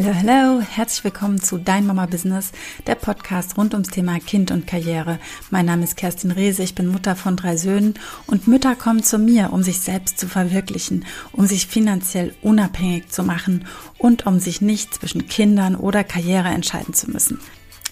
Hallo, 0.00 0.14
hallo, 0.14 0.60
herzlich 0.60 1.02
willkommen 1.02 1.42
zu 1.42 1.58
Dein 1.58 1.84
Mama 1.84 2.06
Business, 2.06 2.52
der 2.86 2.94
Podcast 2.94 3.58
rund 3.58 3.74
ums 3.74 3.88
Thema 3.88 4.20
Kind 4.20 4.52
und 4.52 4.64
Karriere. 4.64 5.18
Mein 5.50 5.66
Name 5.66 5.82
ist 5.82 5.96
Kerstin 5.96 6.30
Rehse, 6.30 6.62
ich 6.62 6.76
bin 6.76 6.86
Mutter 6.86 7.16
von 7.16 7.34
drei 7.34 7.56
Söhnen 7.56 7.94
und 8.28 8.46
Mütter 8.46 8.76
kommen 8.76 9.02
zu 9.02 9.18
mir, 9.18 9.52
um 9.52 9.64
sich 9.64 9.80
selbst 9.80 10.20
zu 10.20 10.28
verwirklichen, 10.28 11.04
um 11.32 11.46
sich 11.46 11.66
finanziell 11.66 12.32
unabhängig 12.42 13.08
zu 13.08 13.24
machen 13.24 13.66
und 13.98 14.24
um 14.24 14.38
sich 14.38 14.60
nicht 14.60 14.94
zwischen 14.94 15.26
Kindern 15.26 15.74
oder 15.74 16.04
Karriere 16.04 16.50
entscheiden 16.50 16.94
zu 16.94 17.10
müssen. 17.10 17.40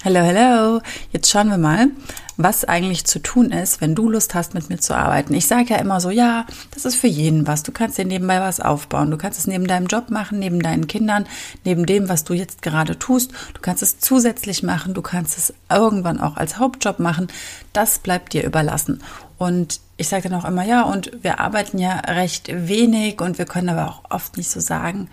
Hallo, 0.05 0.21
hallo. 0.21 0.83
Jetzt 1.11 1.29
schauen 1.29 1.49
wir 1.49 1.59
mal, 1.59 1.89
was 2.37 2.65
eigentlich 2.65 3.07
zu 3.07 3.19
tun 3.21 3.51
ist, 3.51 3.81
wenn 3.81 3.95
du 3.95 4.11
Lust 4.11 4.35
hast, 4.35 4.55
mit 4.55 4.69
mir 4.69 4.79
zu 4.79 4.95
arbeiten. 4.95 5.35
Ich 5.35 5.47
sage 5.47 5.71
ja 5.71 5.77
immer 5.77 6.01
so, 6.01 6.11
ja, 6.11 6.47
das 6.73 6.85
ist 6.85 6.97
für 6.97 7.07
jeden 7.07 7.47
was. 7.47 7.63
Du 7.63 7.73
kannst 7.73 7.99
dir 7.99 8.05
nebenbei 8.05 8.41
was 8.41 8.61
aufbauen. 8.61 9.11
Du 9.11 9.17
kannst 9.17 9.39
es 9.39 9.47
neben 9.47 9.67
deinem 9.67 9.87
Job 9.87 10.11
machen, 10.11 10.39
neben 10.39 10.61
deinen 10.61 10.87
Kindern, 10.87 11.27
neben 11.65 11.87
dem, 11.87 12.09
was 12.09 12.25
du 12.25 12.35
jetzt 12.35 12.63
gerade 12.63 12.99
tust. 12.99 13.33
Du 13.55 13.61
kannst 13.61 13.83
es 13.83 13.99
zusätzlich 13.99 14.63
machen. 14.63 14.93
Du 14.93 15.03
kannst 15.03 15.39
es 15.39 15.55
irgendwann 15.71 16.21
auch 16.21 16.37
als 16.37 16.59
Hauptjob 16.59 16.99
machen. 16.99 17.29
Das 17.73 17.99
bleibt 17.99 18.33
dir 18.35 18.45
überlassen. 18.45 19.03
Und 19.39 19.81
ich 19.97 20.09
sage 20.09 20.29
dann 20.29 20.41
auch 20.41 20.47
immer, 20.47 20.65
ja, 20.65 20.83
und 20.83 21.11
wir 21.23 21.41
arbeiten 21.41 21.79
ja 21.79 22.01
recht 22.01 22.49
wenig 22.53 23.21
und 23.21 23.39
wir 23.39 23.47
können 23.47 23.71
aber 23.71 23.89
auch 23.89 24.03
oft 24.11 24.37
nicht 24.37 24.51
so 24.51 24.61
sagen, 24.61 25.09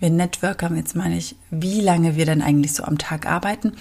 wir 0.00 0.10
Networker, 0.10 0.70
jetzt 0.74 0.96
meine 0.96 1.16
ich, 1.16 1.36
wie 1.50 1.80
lange 1.80 2.16
wir 2.16 2.26
denn 2.26 2.42
eigentlich 2.42 2.74
so 2.74 2.84
am 2.84 2.98
Tag 2.98 3.26
arbeiten, 3.26 3.72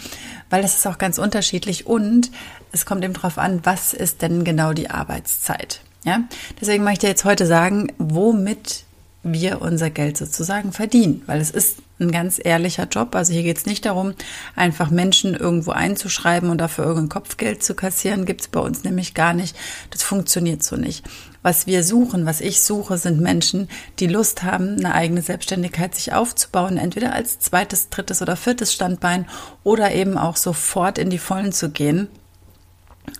weil 0.49 0.61
das 0.61 0.77
ist 0.77 0.87
auch 0.87 0.97
ganz 0.97 1.17
unterschiedlich 1.17 1.85
und 1.85 2.31
es 2.71 2.85
kommt 2.85 3.03
eben 3.03 3.13
darauf 3.13 3.37
an, 3.37 3.61
was 3.63 3.93
ist 3.93 4.21
denn 4.21 4.43
genau 4.43 4.73
die 4.73 4.89
Arbeitszeit. 4.89 5.81
Ja, 6.03 6.21
deswegen 6.59 6.83
möchte 6.83 7.05
ich 7.05 7.11
jetzt 7.11 7.25
heute 7.25 7.45
sagen, 7.45 7.91
womit 7.97 8.85
wir 9.23 9.61
unser 9.61 9.89
Geld 9.89 10.17
sozusagen 10.17 10.71
verdienen, 10.71 11.21
weil 11.25 11.41
es 11.41 11.51
ist 11.51 11.79
ein 11.99 12.11
ganz 12.11 12.39
ehrlicher 12.41 12.87
Job. 12.87 13.15
Also 13.15 13.33
hier 13.33 13.43
geht 13.43 13.57
es 13.57 13.65
nicht 13.65 13.85
darum, 13.85 14.13
einfach 14.55 14.89
Menschen 14.89 15.33
irgendwo 15.33 15.71
einzuschreiben 15.71 16.49
und 16.49 16.59
dafür 16.59 16.85
irgendein 16.85 17.09
Kopfgeld 17.09 17.63
zu 17.63 17.73
kassieren. 17.73 18.25
Gibt 18.25 18.41
es 18.41 18.47
bei 18.47 18.59
uns 18.59 18.83
nämlich 18.83 19.13
gar 19.13 19.33
nicht. 19.33 19.57
Das 19.89 20.03
funktioniert 20.03 20.63
so 20.63 20.75
nicht. 20.75 21.05
Was 21.47 21.65
wir 21.65 21.85
suchen, 21.85 22.25
was 22.25 22.41
ich 22.41 22.59
suche, 22.59 22.97
sind 22.97 23.21
Menschen, 23.21 23.69
die 23.99 24.07
Lust 24.07 24.43
haben, 24.43 24.75
eine 24.79 24.93
eigene 24.93 25.21
Selbstständigkeit 25.21 25.95
sich 25.95 26.11
aufzubauen, 26.11 26.75
entweder 26.75 27.13
als 27.13 27.39
zweites, 27.39 27.87
drittes 27.87 28.21
oder 28.21 28.35
viertes 28.35 28.73
Standbein 28.73 29.27
oder 29.63 29.93
eben 29.93 30.17
auch 30.17 30.35
sofort 30.35 30.97
in 30.97 31.09
die 31.09 31.17
Vollen 31.17 31.53
zu 31.53 31.69
gehen. 31.69 32.09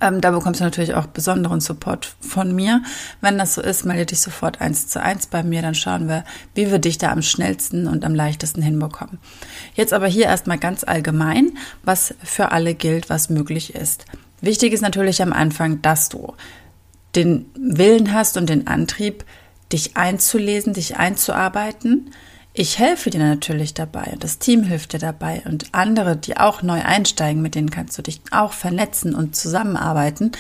Ähm, 0.02 0.20
da 0.20 0.32
bekommst 0.32 0.60
du 0.60 0.66
natürlich 0.66 0.94
auch 0.94 1.06
besonderen 1.06 1.62
Support 1.62 2.18
von 2.20 2.54
mir. 2.54 2.84
Wenn 3.22 3.38
das 3.38 3.56
so 3.56 3.62
ist, 3.62 3.86
melde 3.86 4.08
dich 4.08 4.20
sofort 4.20 4.60
eins 4.60 4.88
zu 4.88 5.02
eins 5.02 5.28
bei 5.28 5.42
mir, 5.42 5.62
dann 5.62 5.74
schauen 5.74 6.10
wir, 6.10 6.26
wie 6.54 6.70
wir 6.70 6.80
dich 6.80 6.98
da 6.98 7.14
am 7.14 7.22
schnellsten 7.22 7.88
und 7.88 8.04
am 8.04 8.14
leichtesten 8.14 8.62
hinbekommen. 8.62 9.20
Jetzt 9.74 9.94
aber 9.94 10.08
hier 10.08 10.26
erstmal 10.26 10.58
ganz 10.58 10.84
allgemein, 10.84 11.58
was 11.84 12.14
für 12.22 12.52
alle 12.52 12.76
gilt, 12.76 13.10
was 13.10 13.30
möglich 13.30 13.74
ist. 13.74 14.04
Wichtig 14.42 14.74
ist 14.74 14.82
natürlich 14.82 15.22
am 15.22 15.32
Anfang, 15.32 15.82
dass 15.82 16.10
du 16.10 16.34
den 17.16 17.46
Willen 17.56 18.14
hast 18.14 18.38
und 18.38 18.50
den 18.50 18.68
Antrieb, 18.68 19.26
dich 19.72 19.98
einzulesen, 19.98 20.74
dich 20.74 20.98
einzuarbeiten. 20.98 22.12
Ich 22.54 22.80
helfe 22.80 23.10
dir 23.10 23.20
natürlich 23.20 23.74
dabei 23.74 24.10
und 24.14 24.24
das 24.24 24.40
Team 24.40 24.64
hilft 24.64 24.94
dir 24.94 25.00
dabei 25.00 25.44
und 25.46 25.74
andere, 25.74 26.18
die 26.18 26.38
auch 26.38 26.64
neu 26.64 26.82
einsteigen, 26.82 27.42
mit 27.42 27.56
denen 27.56 27.70
kannst 27.70 27.98
du 27.98 28.02
dich 28.02 28.22
auch 28.32 28.54
vernetzen 28.54 29.14
und 29.14 29.36
zusammenarbeiten. 29.36 30.32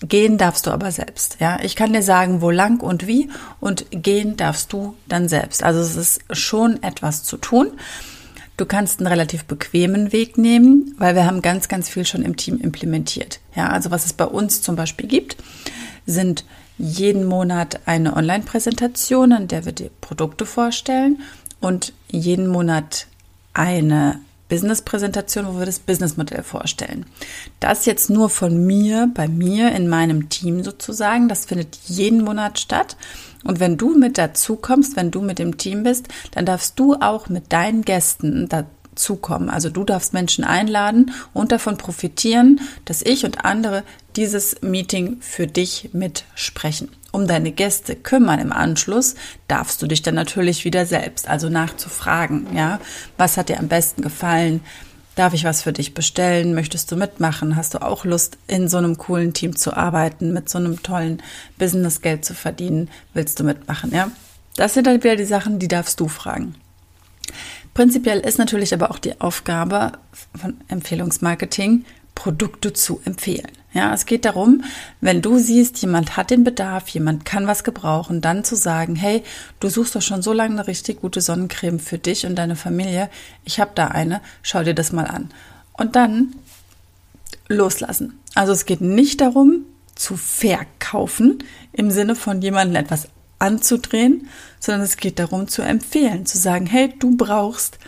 Gehen 0.00 0.36
darfst 0.36 0.66
du 0.66 0.70
aber 0.70 0.90
selbst. 0.90 1.36
Ja, 1.40 1.58
ich 1.62 1.76
kann 1.76 1.92
dir 1.92 2.02
sagen, 2.02 2.42
wo 2.42 2.50
lang 2.50 2.80
und 2.80 3.06
wie 3.06 3.28
und 3.60 3.86
gehen 3.90 4.36
darfst 4.36 4.72
du 4.72 4.94
dann 5.06 5.28
selbst. 5.28 5.62
Also 5.62 5.80
es 5.80 5.96
ist 5.96 6.22
schon 6.32 6.82
etwas 6.82 7.24
zu 7.24 7.36
tun. 7.36 7.72
Du 8.56 8.66
kannst 8.66 9.00
einen 9.00 9.06
relativ 9.06 9.44
bequemen 9.44 10.12
Weg 10.12 10.38
nehmen, 10.38 10.94
weil 10.98 11.14
wir 11.14 11.24
haben 11.24 11.40
ganz, 11.40 11.68
ganz 11.68 11.88
viel 11.88 12.04
schon 12.04 12.22
im 12.22 12.36
Team 12.36 12.58
implementiert. 12.58 13.40
Ja, 13.56 13.70
also 13.70 13.90
was 13.90 14.04
es 14.04 14.12
bei 14.12 14.26
uns 14.26 14.62
zum 14.62 14.76
Beispiel 14.76 15.08
gibt, 15.08 15.36
sind 16.06 16.44
jeden 16.78 17.24
Monat 17.24 17.80
eine 17.86 18.16
Online-Präsentation, 18.16 19.32
an 19.32 19.48
der 19.48 19.64
wir 19.64 19.72
die 19.72 19.90
Produkte 20.00 20.46
vorstellen 20.46 21.20
und 21.60 21.92
jeden 22.10 22.48
Monat 22.48 23.06
eine 23.54 24.20
Business-Präsentation, 24.52 25.46
wo 25.46 25.58
wir 25.58 25.64
das 25.64 25.78
Businessmodell 25.78 26.42
vorstellen. 26.42 27.06
Das 27.58 27.86
jetzt 27.86 28.10
nur 28.10 28.28
von 28.28 28.66
mir, 28.66 29.10
bei 29.14 29.26
mir, 29.26 29.72
in 29.72 29.88
meinem 29.88 30.28
Team 30.28 30.62
sozusagen. 30.62 31.28
Das 31.28 31.46
findet 31.46 31.76
jeden 31.86 32.22
Monat 32.22 32.58
statt. 32.58 32.98
Und 33.44 33.60
wenn 33.60 33.78
du 33.78 33.96
mit 33.96 34.18
dazu 34.18 34.56
kommst, 34.56 34.94
wenn 34.94 35.10
du 35.10 35.22
mit 35.22 35.38
dem 35.38 35.56
Team 35.56 35.84
bist, 35.84 36.08
dann 36.32 36.44
darfst 36.44 36.78
du 36.78 36.96
auch 36.96 37.30
mit 37.30 37.50
deinen 37.50 37.80
Gästen 37.82 38.46
dazukommen. 38.48 39.48
Also 39.48 39.70
du 39.70 39.84
darfst 39.84 40.12
Menschen 40.12 40.44
einladen 40.44 41.12
und 41.32 41.50
davon 41.50 41.78
profitieren, 41.78 42.60
dass 42.84 43.00
ich 43.00 43.24
und 43.24 43.46
andere 43.46 43.84
dieses 44.16 44.60
Meeting 44.62 45.18
für 45.20 45.46
dich 45.46 45.90
mitsprechen. 45.92 46.90
Um 47.12 47.26
deine 47.26 47.52
Gäste 47.52 47.94
kümmern 47.94 48.40
im 48.40 48.52
Anschluss, 48.52 49.14
darfst 49.46 49.82
du 49.82 49.86
dich 49.86 50.02
dann 50.02 50.14
natürlich 50.14 50.64
wieder 50.64 50.86
selbst, 50.86 51.28
also 51.28 51.50
nachzufragen, 51.50 52.46
ja, 52.54 52.80
was 53.18 53.36
hat 53.36 53.50
dir 53.50 53.58
am 53.58 53.68
besten 53.68 54.02
gefallen? 54.02 54.60
Darf 55.14 55.34
ich 55.34 55.44
was 55.44 55.62
für 55.62 55.74
dich 55.74 55.92
bestellen? 55.92 56.54
Möchtest 56.54 56.90
du 56.90 56.96
mitmachen? 56.96 57.54
Hast 57.54 57.74
du 57.74 57.82
auch 57.82 58.06
Lust, 58.06 58.38
in 58.46 58.66
so 58.68 58.78
einem 58.78 58.96
coolen 58.96 59.34
Team 59.34 59.56
zu 59.56 59.76
arbeiten, 59.76 60.32
mit 60.32 60.48
so 60.48 60.56
einem 60.56 60.82
tollen 60.82 61.22
Business 61.58 62.00
Geld 62.00 62.24
zu 62.24 62.32
verdienen? 62.34 62.88
Willst 63.12 63.38
du 63.38 63.44
mitmachen, 63.44 63.92
ja? 63.92 64.10
Das 64.56 64.72
sind 64.72 64.86
dann 64.86 65.02
wieder 65.02 65.16
die 65.16 65.24
Sachen, 65.24 65.58
die 65.58 65.68
darfst 65.68 66.00
du 66.00 66.08
fragen. 66.08 66.54
Prinzipiell 67.74 68.20
ist 68.20 68.38
natürlich 68.38 68.72
aber 68.72 68.90
auch 68.90 68.98
die 68.98 69.20
Aufgabe 69.20 69.92
von 70.34 70.58
Empfehlungsmarketing, 70.68 71.84
Produkte 72.14 72.72
zu 72.72 73.00
empfehlen. 73.04 73.50
Ja, 73.74 73.94
es 73.94 74.04
geht 74.04 74.24
darum, 74.26 74.64
wenn 75.00 75.22
du 75.22 75.38
siehst, 75.38 75.80
jemand 75.80 76.16
hat 76.16 76.30
den 76.30 76.44
Bedarf, 76.44 76.88
jemand 76.88 77.24
kann 77.24 77.46
was 77.46 77.64
gebrauchen, 77.64 78.20
dann 78.20 78.44
zu 78.44 78.54
sagen, 78.54 78.96
hey, 78.96 79.22
du 79.60 79.70
suchst 79.70 79.96
doch 79.96 80.02
schon 80.02 80.20
so 80.20 80.32
lange 80.32 80.54
eine 80.54 80.66
richtig 80.66 81.00
gute 81.00 81.22
Sonnencreme 81.22 81.80
für 81.80 81.98
dich 81.98 82.26
und 82.26 82.36
deine 82.36 82.56
Familie. 82.56 83.08
Ich 83.44 83.60
habe 83.60 83.72
da 83.74 83.88
eine, 83.88 84.20
schau 84.42 84.62
dir 84.62 84.74
das 84.74 84.92
mal 84.92 85.06
an. 85.06 85.30
Und 85.72 85.96
dann 85.96 86.34
loslassen. 87.48 88.18
Also 88.34 88.52
es 88.52 88.66
geht 88.66 88.82
nicht 88.82 89.20
darum, 89.20 89.64
zu 89.94 90.16
verkaufen 90.16 91.42
im 91.72 91.90
Sinne 91.90 92.14
von 92.14 92.42
jemandem 92.42 92.76
etwas 92.76 93.08
anzudrehen, 93.38 94.28
sondern 94.60 94.82
es 94.82 94.96
geht 94.96 95.18
darum 95.18 95.48
zu 95.48 95.62
empfehlen, 95.62 96.26
zu 96.26 96.38
sagen, 96.38 96.66
hey, 96.66 96.94
du 96.98 97.16
brauchst 97.16 97.78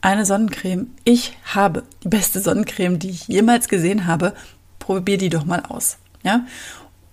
eine 0.00 0.26
Sonnencreme. 0.26 0.90
Ich 1.04 1.36
habe 1.44 1.84
die 2.02 2.08
beste 2.08 2.40
Sonnencreme, 2.40 2.98
die 2.98 3.10
ich 3.10 3.28
jemals 3.28 3.68
gesehen 3.68 4.06
habe. 4.06 4.34
Probier 4.90 5.18
die 5.18 5.28
doch 5.28 5.44
mal 5.44 5.62
aus. 5.68 5.98
Ja? 6.24 6.46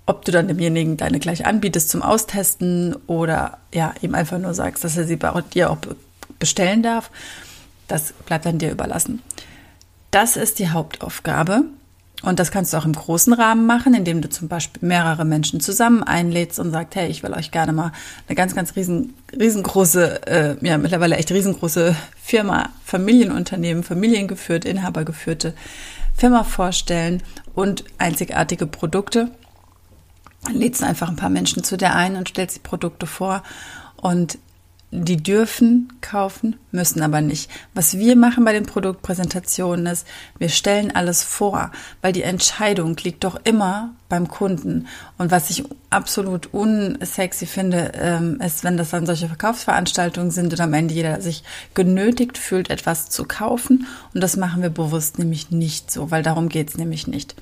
Ob 0.07 0.25
du 0.25 0.31
dann 0.31 0.47
demjenigen 0.47 0.97
deine 0.97 1.19
gleich 1.19 1.45
anbietest 1.45 1.89
zum 1.91 2.01
Austesten 2.01 2.95
oder 3.05 3.59
ja, 3.71 3.93
ihm 4.01 4.15
einfach 4.15 4.39
nur 4.39 4.55
sagst, 4.55 4.83
dass 4.83 4.97
er 4.97 5.03
sie 5.03 5.15
bei 5.15 5.29
dir 5.53 5.69
auch 5.69 5.77
bestellen 6.39 6.81
darf, 6.81 7.11
das 7.87 8.13
bleibt 8.25 8.47
dann 8.47 8.57
dir 8.57 8.71
überlassen. 8.71 9.21
Das 10.09 10.37
ist 10.37 10.57
die 10.57 10.69
Hauptaufgabe 10.69 11.65
und 12.23 12.39
das 12.39 12.49
kannst 12.49 12.73
du 12.73 12.77
auch 12.77 12.85
im 12.85 12.93
großen 12.93 13.33
Rahmen 13.33 13.67
machen, 13.67 13.93
indem 13.93 14.21
du 14.21 14.29
zum 14.29 14.47
Beispiel 14.47 14.87
mehrere 14.87 15.23
Menschen 15.23 15.59
zusammen 15.59 16.01
einlädst 16.01 16.57
und 16.57 16.71
sagst, 16.71 16.95
hey, 16.95 17.07
ich 17.09 17.21
will 17.21 17.33
euch 17.33 17.51
gerne 17.51 17.73
mal 17.73 17.91
eine 18.27 18.35
ganz, 18.35 18.55
ganz 18.55 18.75
riesen, 18.75 19.13
riesengroße, 19.39 20.25
äh, 20.25 20.55
ja, 20.65 20.79
mittlerweile 20.79 21.17
echt 21.17 21.31
riesengroße 21.31 21.95
Firma, 22.19 22.69
Familienunternehmen, 22.83 23.83
familiengeführt, 23.83 24.65
inhabergeführte 24.65 25.53
Firma 26.17 26.43
vorstellen 26.43 27.21
und 27.53 27.83
einzigartige 27.99 28.65
Produkte. 28.65 29.31
Dann 30.43 30.55
lädst 30.55 30.81
du 30.81 30.85
einfach 30.85 31.09
ein 31.09 31.15
paar 31.15 31.29
Menschen 31.29 31.63
zu 31.63 31.77
dir 31.77 31.93
ein 31.93 32.15
und 32.15 32.29
stellst 32.29 32.55
die 32.57 32.61
Produkte 32.61 33.05
vor 33.05 33.43
und 33.97 34.39
die 34.91 35.17
dürfen 35.17 35.91
kaufen, 35.99 36.55
müssen 36.71 37.01
aber 37.01 37.19
nicht. 37.19 37.51
Was 37.73 37.97
wir 37.97 38.15
machen 38.15 38.45
bei 38.45 38.53
den 38.53 38.65
Produktpräsentationen 38.65 39.85
ist, 39.85 40.07
wir 40.37 40.47
stellen 40.47 40.95
alles 40.95 41.23
vor, 41.23 41.71
weil 42.01 42.13
die 42.13 42.23
Entscheidung 42.23 42.95
liegt 43.03 43.25
doch 43.25 43.37
immer 43.43 43.93
beim 44.07 44.29
Kunden. 44.29 44.87
Und 45.17 45.29
was 45.29 45.49
ich 45.49 45.65
absolut 45.89 46.53
unsexy 46.53 47.45
finde, 47.45 47.91
ähm, 47.95 48.39
ist, 48.39 48.63
wenn 48.63 48.77
das 48.77 48.91
dann 48.91 49.05
solche 49.05 49.27
Verkaufsveranstaltungen 49.27 50.31
sind 50.31 50.53
und 50.53 50.61
am 50.61 50.73
Ende 50.73 50.93
jeder 50.93 51.19
sich 51.19 51.43
genötigt 51.73 52.37
fühlt, 52.37 52.69
etwas 52.69 53.09
zu 53.09 53.25
kaufen. 53.25 53.87
Und 54.13 54.21
das 54.21 54.37
machen 54.37 54.61
wir 54.61 54.69
bewusst 54.69 55.19
nämlich 55.19 55.51
nicht 55.51 55.91
so, 55.91 56.11
weil 56.11 56.23
darum 56.23 56.47
geht's 56.47 56.77
nämlich 56.77 57.07
nicht 57.07 57.35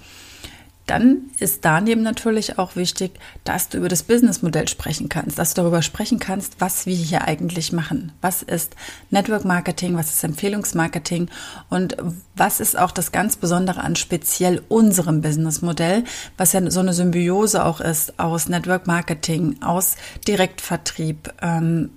dann 0.85 1.31
ist 1.39 1.65
daneben 1.65 2.03
natürlich 2.03 2.59
auch 2.59 2.75
wichtig, 2.75 3.19
dass 3.43 3.69
du 3.69 3.79
über 3.79 3.89
das 3.89 4.03
Businessmodell 4.03 4.67
sprechen 4.67 5.09
kannst, 5.09 5.39
dass 5.39 5.53
du 5.53 5.61
darüber 5.61 5.81
sprechen 5.81 6.19
kannst, 6.19 6.61
was 6.61 6.85
wir 6.85 6.95
hier 6.95 7.23
eigentlich 7.23 7.71
machen. 7.71 8.11
Was 8.21 8.43
ist 8.43 8.75
Network 9.09 9.45
Marketing, 9.45 9.97
was 9.97 10.09
ist 10.09 10.23
Empfehlungsmarketing 10.23 11.29
und 11.69 11.97
was 12.35 12.59
ist 12.59 12.77
auch 12.77 12.91
das 12.91 13.11
ganz 13.11 13.35
Besondere 13.35 13.81
an 13.81 13.95
speziell 13.95 14.61
unserem 14.67 15.21
Businessmodell, 15.21 16.03
was 16.37 16.53
ja 16.53 16.69
so 16.69 16.81
eine 16.81 16.93
Symbiose 16.93 17.65
auch 17.65 17.81
ist 17.81 18.19
aus 18.19 18.47
Network 18.47 18.85
Marketing, 18.85 19.61
aus 19.61 19.95
Direktvertrieb 20.27 21.33
ähm, 21.41 21.89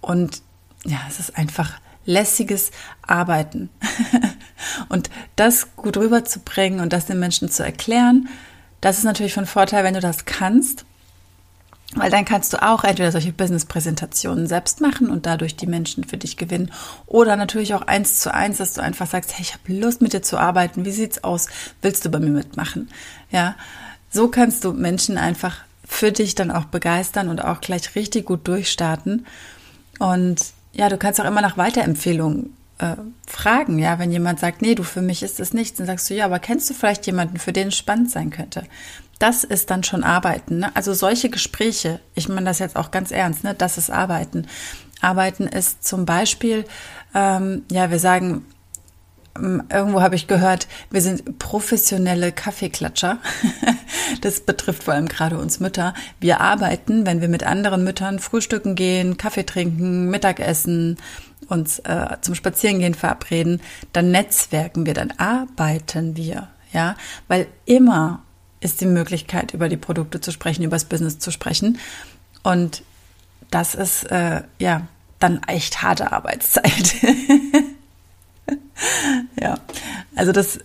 und 0.00 0.42
ja, 0.84 0.98
es 1.08 1.18
ist 1.18 1.36
einfach 1.36 1.72
lässiges 2.06 2.70
Arbeiten. 3.02 3.68
und 4.88 5.10
das 5.36 5.76
gut 5.76 5.96
rüberzubringen 5.96 6.80
und 6.80 6.92
das 6.92 7.06
den 7.06 7.18
Menschen 7.18 7.50
zu 7.50 7.62
erklären, 7.62 8.28
das 8.80 8.98
ist 8.98 9.04
natürlich 9.04 9.34
von 9.34 9.46
Vorteil, 9.46 9.84
wenn 9.84 9.94
du 9.94 10.00
das 10.00 10.24
kannst. 10.24 10.84
Weil 11.94 12.10
dann 12.10 12.24
kannst 12.24 12.52
du 12.52 12.62
auch 12.62 12.82
entweder 12.82 13.12
solche 13.12 13.32
Business-Präsentationen 13.32 14.48
selbst 14.48 14.80
machen 14.80 15.08
und 15.08 15.24
dadurch 15.24 15.56
die 15.56 15.68
Menschen 15.68 16.04
für 16.04 16.16
dich 16.16 16.36
gewinnen. 16.36 16.72
Oder 17.06 17.36
natürlich 17.36 17.74
auch 17.74 17.82
eins 17.82 18.18
zu 18.18 18.34
eins, 18.34 18.58
dass 18.58 18.74
du 18.74 18.82
einfach 18.82 19.06
sagst, 19.06 19.34
hey, 19.34 19.42
ich 19.42 19.54
habe 19.54 19.72
Lust 19.72 20.02
mit 20.02 20.12
dir 20.12 20.20
zu 20.20 20.36
arbeiten. 20.36 20.84
Wie 20.84 20.90
sieht's 20.90 21.22
aus? 21.22 21.46
Willst 21.82 22.04
du 22.04 22.10
bei 22.10 22.18
mir 22.18 22.30
mitmachen? 22.30 22.90
Ja, 23.30 23.54
so 24.10 24.28
kannst 24.28 24.64
du 24.64 24.72
Menschen 24.72 25.16
einfach 25.16 25.58
für 25.86 26.10
dich 26.10 26.34
dann 26.34 26.50
auch 26.50 26.64
begeistern 26.64 27.28
und 27.28 27.42
auch 27.42 27.60
gleich 27.60 27.94
richtig 27.94 28.26
gut 28.26 28.46
durchstarten. 28.48 29.24
Und 29.98 30.40
ja, 30.76 30.88
du 30.88 30.98
kannst 30.98 31.20
auch 31.20 31.24
immer 31.24 31.40
nach 31.40 31.56
Weiterempfehlungen 31.56 32.54
äh, 32.78 32.96
fragen, 33.26 33.78
ja, 33.78 33.98
wenn 33.98 34.12
jemand 34.12 34.38
sagt, 34.38 34.62
nee, 34.62 34.74
du, 34.74 34.82
für 34.82 35.02
mich 35.02 35.22
ist 35.22 35.40
es 35.40 35.54
nichts, 35.54 35.78
dann 35.78 35.86
sagst 35.86 36.10
du, 36.10 36.14
ja, 36.14 36.26
aber 36.26 36.38
kennst 36.38 36.68
du 36.68 36.74
vielleicht 36.74 37.06
jemanden, 37.06 37.38
für 37.38 37.52
den 37.52 37.68
es 37.68 37.76
spannend 37.76 38.10
sein 38.10 38.30
könnte? 38.30 38.64
Das 39.18 39.44
ist 39.44 39.70
dann 39.70 39.82
schon 39.82 40.04
Arbeiten. 40.04 40.58
Ne? 40.58 40.76
Also 40.76 40.92
solche 40.92 41.30
Gespräche, 41.30 42.00
ich 42.14 42.28
meine 42.28 42.44
das 42.44 42.58
jetzt 42.58 42.76
auch 42.76 42.90
ganz 42.90 43.10
ernst, 43.10 43.44
ne? 43.44 43.54
das 43.54 43.78
ist 43.78 43.90
Arbeiten. 43.90 44.46
Arbeiten 45.00 45.46
ist 45.46 45.86
zum 45.86 46.04
Beispiel, 46.04 46.66
ähm, 47.14 47.64
ja, 47.70 47.90
wir 47.90 47.98
sagen, 47.98 48.44
ähm, 49.36 49.62
irgendwo 49.70 50.02
habe 50.02 50.14
ich 50.14 50.26
gehört, 50.26 50.68
wir 50.90 51.00
sind 51.00 51.38
professionelle 51.38 52.32
Kaffeeklatscher. 52.32 53.18
Das 54.20 54.40
betrifft 54.40 54.84
vor 54.84 54.94
allem 54.94 55.08
gerade 55.08 55.38
uns 55.38 55.60
Mütter. 55.60 55.94
Wir 56.20 56.40
arbeiten, 56.40 57.06
wenn 57.06 57.20
wir 57.20 57.28
mit 57.28 57.44
anderen 57.44 57.84
Müttern 57.84 58.18
frühstücken 58.18 58.74
gehen, 58.74 59.16
Kaffee 59.16 59.44
trinken, 59.44 60.10
Mittagessen, 60.10 60.98
uns 61.48 61.78
äh, 61.80 62.16
zum 62.20 62.34
Spazierengehen 62.34 62.94
verabreden, 62.94 63.60
dann 63.92 64.10
netzwerken 64.10 64.86
wir, 64.86 64.94
dann 64.94 65.12
arbeiten 65.12 66.16
wir, 66.16 66.48
ja, 66.72 66.96
weil 67.28 67.46
immer 67.66 68.22
ist 68.60 68.80
die 68.80 68.86
Möglichkeit, 68.86 69.54
über 69.54 69.68
die 69.68 69.76
Produkte 69.76 70.20
zu 70.20 70.32
sprechen, 70.32 70.64
über 70.64 70.76
das 70.76 70.86
Business 70.86 71.18
zu 71.18 71.30
sprechen. 71.30 71.78
Und 72.42 72.82
das 73.50 73.74
ist 73.74 74.10
äh, 74.10 74.42
ja 74.58 74.88
dann 75.18 75.42
echt 75.46 75.82
harte 75.82 76.12
Arbeitszeit. 76.12 76.96
ja, 79.40 79.58
also 80.14 80.32
das, 80.32 80.58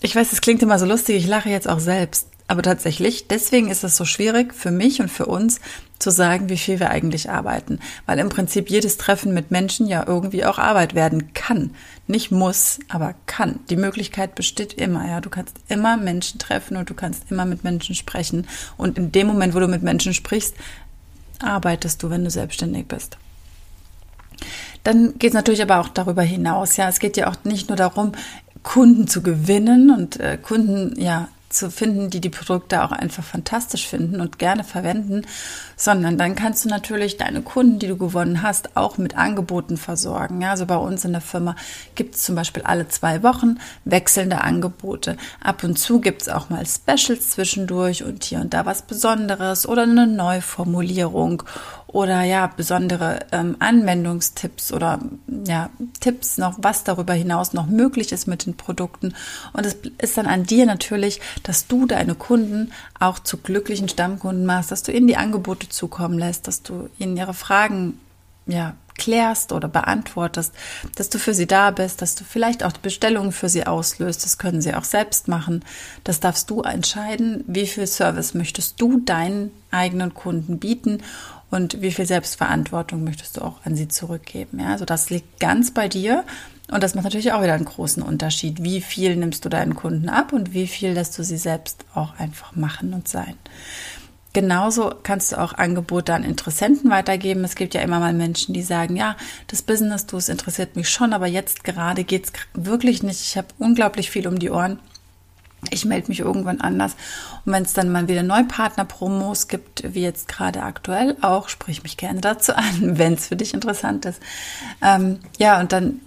ich 0.00 0.14
weiß, 0.14 0.32
es 0.32 0.40
klingt 0.40 0.62
immer 0.62 0.78
so 0.78 0.86
lustig, 0.86 1.16
ich 1.16 1.26
lache 1.26 1.48
jetzt 1.48 1.68
auch 1.68 1.80
selbst. 1.80 2.28
Aber 2.48 2.62
tatsächlich, 2.62 3.26
deswegen 3.26 3.70
ist 3.70 3.82
es 3.82 3.96
so 3.96 4.04
schwierig 4.04 4.54
für 4.54 4.70
mich 4.70 5.00
und 5.00 5.10
für 5.10 5.26
uns 5.26 5.60
zu 5.98 6.10
sagen, 6.10 6.48
wie 6.48 6.58
viel 6.58 6.78
wir 6.78 6.90
eigentlich 6.90 7.30
arbeiten. 7.30 7.80
Weil 8.04 8.18
im 8.18 8.28
Prinzip 8.28 8.70
jedes 8.70 8.98
Treffen 8.98 9.34
mit 9.34 9.50
Menschen 9.50 9.86
ja 9.86 10.04
irgendwie 10.06 10.44
auch 10.44 10.58
Arbeit 10.58 10.94
werden 10.94 11.32
kann. 11.32 11.74
Nicht 12.06 12.30
muss, 12.30 12.78
aber 12.88 13.14
kann. 13.26 13.60
Die 13.68 13.76
Möglichkeit 13.76 14.34
besteht 14.34 14.74
immer, 14.74 15.08
ja. 15.08 15.20
Du 15.20 15.30
kannst 15.30 15.56
immer 15.68 15.96
Menschen 15.96 16.38
treffen 16.38 16.76
und 16.76 16.88
du 16.88 16.94
kannst 16.94 17.30
immer 17.30 17.46
mit 17.46 17.64
Menschen 17.64 17.94
sprechen. 17.94 18.46
Und 18.76 18.96
in 18.98 19.10
dem 19.10 19.26
Moment, 19.26 19.54
wo 19.54 19.60
du 19.60 19.68
mit 19.68 19.82
Menschen 19.82 20.14
sprichst, 20.14 20.54
arbeitest 21.40 22.02
du, 22.02 22.10
wenn 22.10 22.24
du 22.24 22.30
selbstständig 22.30 22.86
bist. 22.86 23.16
Dann 24.84 25.18
geht 25.18 25.30
es 25.30 25.34
natürlich 25.34 25.62
aber 25.62 25.80
auch 25.80 25.88
darüber 25.88 26.22
hinaus. 26.22 26.76
Ja, 26.76 26.88
es 26.88 27.00
geht 27.00 27.16
ja 27.16 27.28
auch 27.28 27.36
nicht 27.42 27.68
nur 27.68 27.76
darum, 27.76 28.12
Kunden 28.62 29.08
zu 29.08 29.22
gewinnen 29.22 29.90
und 29.90 30.20
äh, 30.20 30.38
Kunden 30.40 31.00
ja 31.00 31.28
zu 31.56 31.70
finden, 31.70 32.10
die 32.10 32.20
die 32.20 32.30
Produkte 32.30 32.84
auch 32.84 32.92
einfach 32.92 33.24
fantastisch 33.24 33.86
finden 33.86 34.20
und 34.20 34.38
gerne 34.38 34.64
verwenden, 34.64 35.22
sondern 35.76 36.18
dann 36.18 36.34
kannst 36.34 36.64
du 36.64 36.68
natürlich 36.68 37.16
deine 37.16 37.42
Kunden, 37.42 37.78
die 37.78 37.88
du 37.88 37.96
gewonnen 37.96 38.42
hast, 38.42 38.76
auch 38.76 38.98
mit 38.98 39.16
Angeboten 39.16 39.76
versorgen. 39.76 40.40
Ja, 40.40 40.50
also 40.50 40.66
bei 40.66 40.76
uns 40.76 41.04
in 41.04 41.12
der 41.12 41.20
Firma 41.20 41.56
gibt 41.94 42.14
es 42.14 42.22
zum 42.22 42.34
Beispiel 42.34 42.62
alle 42.62 42.88
zwei 42.88 43.22
Wochen 43.22 43.58
wechselnde 43.84 44.40
Angebote. 44.40 45.16
Ab 45.42 45.64
und 45.64 45.78
zu 45.78 46.00
gibt 46.00 46.22
es 46.22 46.28
auch 46.28 46.50
mal 46.50 46.64
Specials 46.66 47.30
zwischendurch 47.30 48.04
und 48.04 48.24
hier 48.24 48.40
und 48.40 48.54
da 48.54 48.66
was 48.66 48.82
Besonderes 48.82 49.66
oder 49.66 49.82
eine 49.82 50.06
Neuformulierung 50.06 51.42
oder 51.86 52.22
ja, 52.22 52.48
besondere 52.48 53.20
ähm, 53.32 53.56
Anwendungstipps 53.58 54.72
oder 54.72 54.98
ja, 55.46 55.70
Tipps 56.00 56.36
noch, 56.36 56.54
was 56.58 56.84
darüber 56.84 57.14
hinaus 57.14 57.52
noch 57.52 57.66
möglich 57.66 58.12
ist 58.12 58.26
mit 58.26 58.46
den 58.46 58.56
Produkten. 58.56 59.14
Und 59.52 59.64
es 59.64 59.76
ist 59.98 60.16
dann 60.16 60.26
an 60.26 60.44
dir 60.44 60.66
natürlich, 60.66 61.20
dass 61.42 61.68
du 61.68 61.86
deine 61.86 62.14
Kunden 62.14 62.72
auch 62.98 63.18
zu 63.18 63.36
glücklichen 63.38 63.88
Stammkunden 63.88 64.46
machst, 64.46 64.72
dass 64.72 64.82
du 64.82 64.92
ihnen 64.92 65.06
die 65.06 65.16
Angebote 65.16 65.68
zukommen 65.68 66.18
lässt, 66.18 66.48
dass 66.48 66.62
du 66.62 66.88
ihnen 66.98 67.16
ihre 67.16 67.34
Fragen 67.34 67.98
ja, 68.46 68.74
klärst 68.96 69.52
oder 69.52 69.68
beantwortest, 69.68 70.52
dass 70.94 71.10
du 71.10 71.18
für 71.18 71.34
sie 71.34 71.46
da 71.46 71.70
bist, 71.70 72.02
dass 72.02 72.14
du 72.14 72.24
vielleicht 72.24 72.64
auch 72.64 72.72
Bestellungen 72.72 73.32
für 73.32 73.48
sie 73.48 73.66
auslöst. 73.66 74.24
Das 74.24 74.38
können 74.38 74.62
sie 74.62 74.74
auch 74.74 74.84
selbst 74.84 75.28
machen. 75.28 75.64
Das 76.04 76.20
darfst 76.20 76.50
du 76.50 76.62
entscheiden. 76.62 77.44
Wie 77.46 77.66
viel 77.66 77.86
Service 77.86 78.34
möchtest 78.34 78.80
du 78.80 79.00
deinen 79.00 79.50
eigenen 79.70 80.14
Kunden 80.14 80.58
bieten 80.58 81.02
und 81.50 81.80
wie 81.80 81.92
viel 81.92 82.06
Selbstverantwortung 82.06 83.04
möchtest 83.04 83.36
du 83.36 83.42
auch 83.42 83.64
an 83.64 83.76
sie 83.76 83.88
zurückgeben. 83.88 84.60
Ja, 84.60 84.68
also 84.68 84.84
das 84.84 85.10
liegt 85.10 85.40
ganz 85.40 85.70
bei 85.70 85.88
dir 85.88 86.24
und 86.70 86.82
das 86.82 86.94
macht 86.94 87.04
natürlich 87.04 87.32
auch 87.32 87.42
wieder 87.42 87.54
einen 87.54 87.64
großen 87.64 88.02
Unterschied. 88.02 88.62
Wie 88.62 88.80
viel 88.80 89.16
nimmst 89.16 89.44
du 89.44 89.48
deinen 89.48 89.76
Kunden 89.76 90.08
ab 90.08 90.32
und 90.32 90.52
wie 90.52 90.66
viel 90.66 90.92
lässt 90.92 91.16
du 91.18 91.22
sie 91.22 91.38
selbst 91.38 91.84
auch 91.94 92.18
einfach 92.18 92.56
machen 92.56 92.92
und 92.92 93.06
sein. 93.06 93.36
Genauso 94.32 94.92
kannst 95.02 95.32
du 95.32 95.40
auch 95.40 95.54
Angebote 95.54 96.12
an 96.12 96.22
Interessenten 96.22 96.90
weitergeben. 96.90 97.42
Es 97.44 97.54
gibt 97.54 97.72
ja 97.72 97.80
immer 97.80 98.00
mal 98.00 98.12
Menschen, 98.12 98.52
die 98.52 98.62
sagen, 98.62 98.94
ja, 98.94 99.16
das 99.46 99.62
Business, 99.62 100.04
du, 100.04 100.18
es 100.18 100.28
interessiert 100.28 100.76
mich 100.76 100.90
schon, 100.90 101.14
aber 101.14 101.26
jetzt 101.26 101.64
gerade 101.64 102.04
geht 102.04 102.26
es 102.26 102.32
wirklich 102.52 103.02
nicht. 103.02 103.22
Ich 103.22 103.38
habe 103.38 103.48
unglaublich 103.58 104.10
viel 104.10 104.28
um 104.28 104.38
die 104.38 104.50
Ohren 104.50 104.78
ich 105.70 105.84
melde 105.84 106.08
mich 106.08 106.20
irgendwann 106.20 106.60
anders. 106.60 106.92
Und 107.44 107.52
wenn 107.52 107.62
es 107.62 107.72
dann 107.72 107.90
mal 107.90 108.08
wieder 108.08 108.22
Neupartner-Promos 108.22 109.48
gibt, 109.48 109.94
wie 109.94 110.02
jetzt 110.02 110.28
gerade 110.28 110.62
aktuell 110.62 111.16
auch, 111.22 111.48
sprich 111.48 111.82
mich 111.82 111.96
gerne 111.96 112.20
dazu 112.20 112.54
an, 112.54 112.98
wenn 112.98 113.14
es 113.14 113.26
für 113.28 113.36
dich 113.36 113.54
interessant 113.54 114.04
ist. 114.04 114.20
Ähm, 114.82 115.20
ja, 115.38 115.60
und 115.60 115.72
dann 115.72 116.00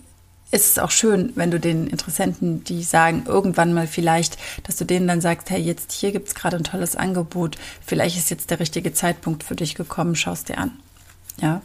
ist 0.52 0.66
es 0.66 0.80
auch 0.80 0.90
schön, 0.90 1.32
wenn 1.36 1.52
du 1.52 1.60
den 1.60 1.88
Interessenten, 1.88 2.64
die 2.64 2.84
sagen, 2.84 3.24
irgendwann 3.28 3.74
mal 3.74 3.86
vielleicht, 3.86 4.38
dass 4.64 4.78
du 4.78 4.86
denen 4.86 5.08
dann 5.08 5.22
sagst, 5.22 5.50
hey, 5.52 5.62
jetzt 5.62 5.92
hier 5.92 6.12
gibt 6.12 6.28
es 6.28 6.36
gerade 6.36 6.58
ein 6.58 6.64
tolles 6.64 6.96
Angebot, 6.96 7.58
vielleicht 7.86 8.18
ist 8.18 8.32
jetzt 8.32 8.50
der 8.50 8.60
richtige 8.60 8.92
Zeitpunkt 8.92 9.44
für 9.44 9.56
dich 9.56 9.76
gekommen, 9.76 10.16
schaust 10.16 10.50
dir 10.50 10.58
an. 10.58 10.72
Ja. 11.40 11.62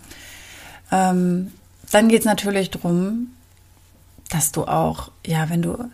Ähm, 0.92 1.52
dann 1.92 2.08
geht 2.08 2.20
es 2.20 2.26
natürlich 2.26 2.70
darum, 2.70 3.30
dass 4.28 4.52
du 4.52 4.64
auch, 4.64 5.10
ja, 5.24 5.48
wenn 5.48 5.62
du 5.62 5.90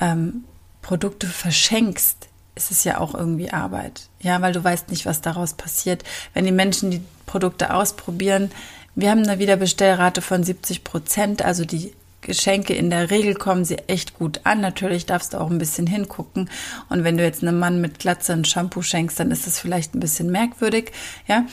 ähm, 0.00 0.44
Produkte 0.82 1.26
verschenkst, 1.26 2.28
ist 2.54 2.70
es 2.70 2.84
ja 2.84 2.98
auch 2.98 3.14
irgendwie 3.14 3.50
Arbeit. 3.50 4.08
Ja, 4.20 4.42
weil 4.42 4.52
du 4.52 4.62
weißt 4.62 4.90
nicht, 4.90 5.06
was 5.06 5.22
daraus 5.22 5.54
passiert. 5.54 6.04
Wenn 6.34 6.44
die 6.44 6.52
Menschen 6.52 6.90
die 6.90 7.02
Produkte 7.24 7.72
ausprobieren, 7.72 8.50
wir 8.94 9.10
haben 9.10 9.22
eine 9.22 9.38
Wiederbestellrate 9.38 10.20
von 10.20 10.44
70 10.44 10.84
Prozent, 10.84 11.42
also 11.42 11.64
die 11.64 11.94
Geschenke 12.20 12.72
in 12.74 12.88
der 12.88 13.10
Regel 13.10 13.34
kommen 13.34 13.64
sie 13.64 13.78
echt 13.88 14.14
gut 14.14 14.42
an. 14.44 14.60
Natürlich 14.60 15.06
darfst 15.06 15.34
du 15.34 15.38
auch 15.38 15.50
ein 15.50 15.58
bisschen 15.58 15.86
hingucken. 15.86 16.48
Und 16.88 17.04
wenn 17.04 17.16
du 17.16 17.24
jetzt 17.24 17.42
einem 17.42 17.58
Mann 17.58 17.80
mit 17.80 17.98
Glatze 17.98 18.32
ein 18.32 18.44
Shampoo 18.44 18.80
schenkst, 18.80 19.18
dann 19.18 19.30
ist 19.30 19.46
das 19.46 19.58
vielleicht 19.58 19.94
ein 19.94 20.00
bisschen 20.00 20.30
merkwürdig. 20.30 20.92
Ja, 21.26 21.46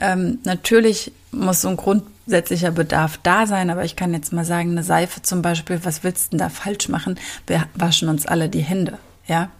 ähm, 0.00 0.38
natürlich 0.44 1.12
muss 1.32 1.62
so 1.62 1.68
ein 1.68 1.76
grundsätzlicher 2.24 2.70
Bedarf 2.70 3.18
da 3.22 3.46
sein, 3.46 3.70
aber 3.70 3.84
ich 3.84 3.96
kann 3.96 4.14
jetzt 4.14 4.32
mal 4.32 4.44
sagen, 4.44 4.70
eine 4.70 4.84
Seife 4.84 5.22
zum 5.22 5.42
Beispiel, 5.42 5.84
was 5.84 6.04
willst 6.04 6.26
du 6.26 6.30
denn 6.30 6.38
da 6.38 6.48
falsch 6.48 6.88
machen? 6.88 7.18
Wir 7.46 7.64
waschen 7.74 8.08
uns 8.08 8.26
alle 8.26 8.48
die 8.48 8.60
Hände. 8.60 8.98
Ja, 9.26 9.50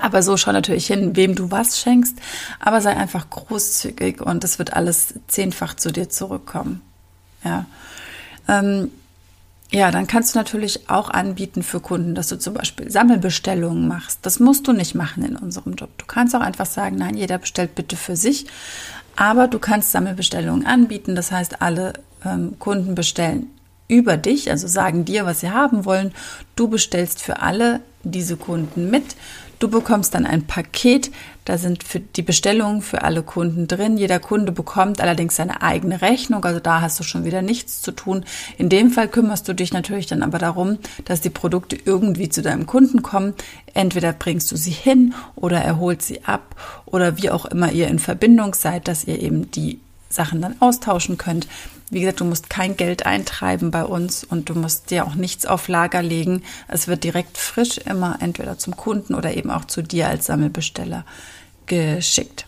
aber 0.00 0.22
so 0.22 0.36
schau 0.36 0.52
natürlich 0.52 0.86
hin, 0.86 1.14
wem 1.14 1.34
du 1.34 1.50
was 1.50 1.78
schenkst, 1.78 2.18
aber 2.58 2.80
sei 2.80 2.96
einfach 2.96 3.30
großzügig 3.30 4.20
und 4.20 4.42
es 4.42 4.58
wird 4.58 4.72
alles 4.72 5.14
zehnfach 5.28 5.74
zu 5.74 5.92
dir 5.92 6.08
zurückkommen. 6.08 6.80
Ja. 7.44 7.66
Ähm, 8.48 8.90
ja, 9.70 9.90
dann 9.90 10.06
kannst 10.06 10.34
du 10.34 10.38
natürlich 10.38 10.88
auch 10.88 11.10
anbieten 11.10 11.62
für 11.62 11.80
Kunden, 11.80 12.14
dass 12.14 12.28
du 12.28 12.38
zum 12.38 12.54
Beispiel 12.54 12.90
Sammelbestellungen 12.90 13.88
machst. 13.88 14.20
Das 14.22 14.38
musst 14.38 14.68
du 14.68 14.72
nicht 14.72 14.94
machen 14.94 15.24
in 15.24 15.36
unserem 15.36 15.74
Job. 15.74 15.90
Du 15.98 16.06
kannst 16.06 16.34
auch 16.34 16.40
einfach 16.40 16.66
sagen, 16.66 16.96
nein, 16.96 17.16
jeder 17.16 17.38
bestellt 17.38 17.74
bitte 17.74 17.96
für 17.96 18.16
sich. 18.16 18.46
Aber 19.16 19.48
du 19.48 19.58
kannst 19.58 19.92
Sammelbestellungen 19.92 20.66
anbieten. 20.66 21.14
Das 21.14 21.32
heißt, 21.32 21.62
alle 21.62 21.94
ähm, 22.24 22.58
Kunden 22.58 22.94
bestellen 22.94 23.50
über 23.86 24.16
dich, 24.16 24.50
also 24.50 24.66
sagen 24.66 25.04
dir, 25.04 25.26
was 25.26 25.40
sie 25.40 25.50
haben 25.50 25.84
wollen. 25.84 26.12
Du 26.56 26.68
bestellst 26.68 27.22
für 27.22 27.42
alle 27.42 27.80
diese 28.02 28.36
Kunden 28.36 28.90
mit. 28.90 29.16
Du 29.58 29.68
bekommst 29.68 30.14
dann 30.14 30.26
ein 30.26 30.46
Paket, 30.46 31.10
da 31.44 31.58
sind 31.58 31.84
für 31.84 32.00
die 32.00 32.22
Bestellungen 32.22 32.82
für 32.82 33.02
alle 33.02 33.22
Kunden 33.22 33.66
drin. 33.66 33.96
Jeder 33.96 34.18
Kunde 34.18 34.52
bekommt 34.52 35.00
allerdings 35.00 35.36
seine 35.36 35.62
eigene 35.62 36.00
Rechnung, 36.02 36.44
also 36.44 36.60
da 36.60 36.80
hast 36.80 36.98
du 36.98 37.04
schon 37.04 37.24
wieder 37.24 37.42
nichts 37.42 37.82
zu 37.82 37.92
tun. 37.92 38.24
In 38.56 38.68
dem 38.68 38.90
Fall 38.90 39.08
kümmerst 39.08 39.46
du 39.48 39.52
dich 39.52 39.72
natürlich 39.72 40.06
dann 40.06 40.22
aber 40.22 40.38
darum, 40.38 40.78
dass 41.04 41.20
die 41.20 41.30
Produkte 41.30 41.76
irgendwie 41.84 42.28
zu 42.28 42.42
deinem 42.42 42.66
Kunden 42.66 43.02
kommen. 43.02 43.34
Entweder 43.74 44.12
bringst 44.12 44.50
du 44.52 44.56
sie 44.56 44.70
hin 44.70 45.14
oder 45.34 45.60
er 45.60 45.78
holt 45.78 46.02
sie 46.02 46.24
ab 46.24 46.56
oder 46.86 47.18
wie 47.18 47.30
auch 47.30 47.44
immer 47.44 47.72
ihr 47.72 47.88
in 47.88 47.98
Verbindung 47.98 48.54
seid, 48.54 48.88
dass 48.88 49.04
ihr 49.04 49.20
eben 49.20 49.50
die 49.50 49.80
Sachen 50.14 50.40
dann 50.40 50.56
austauschen 50.60 51.18
könnt. 51.18 51.46
Wie 51.90 52.00
gesagt, 52.00 52.20
du 52.20 52.24
musst 52.24 52.50
kein 52.50 52.76
Geld 52.76 53.06
eintreiben 53.06 53.70
bei 53.70 53.84
uns 53.84 54.24
und 54.24 54.48
du 54.48 54.54
musst 54.54 54.90
dir 54.90 55.06
auch 55.06 55.14
nichts 55.14 55.46
auf 55.46 55.68
Lager 55.68 56.02
legen. 56.02 56.42
Es 56.68 56.88
wird 56.88 57.04
direkt 57.04 57.38
frisch 57.38 57.78
immer 57.78 58.18
entweder 58.20 58.58
zum 58.58 58.76
Kunden 58.76 59.14
oder 59.14 59.34
eben 59.34 59.50
auch 59.50 59.64
zu 59.64 59.82
dir 59.82 60.08
als 60.08 60.26
Sammelbesteller 60.26 61.04
geschickt. 61.66 62.46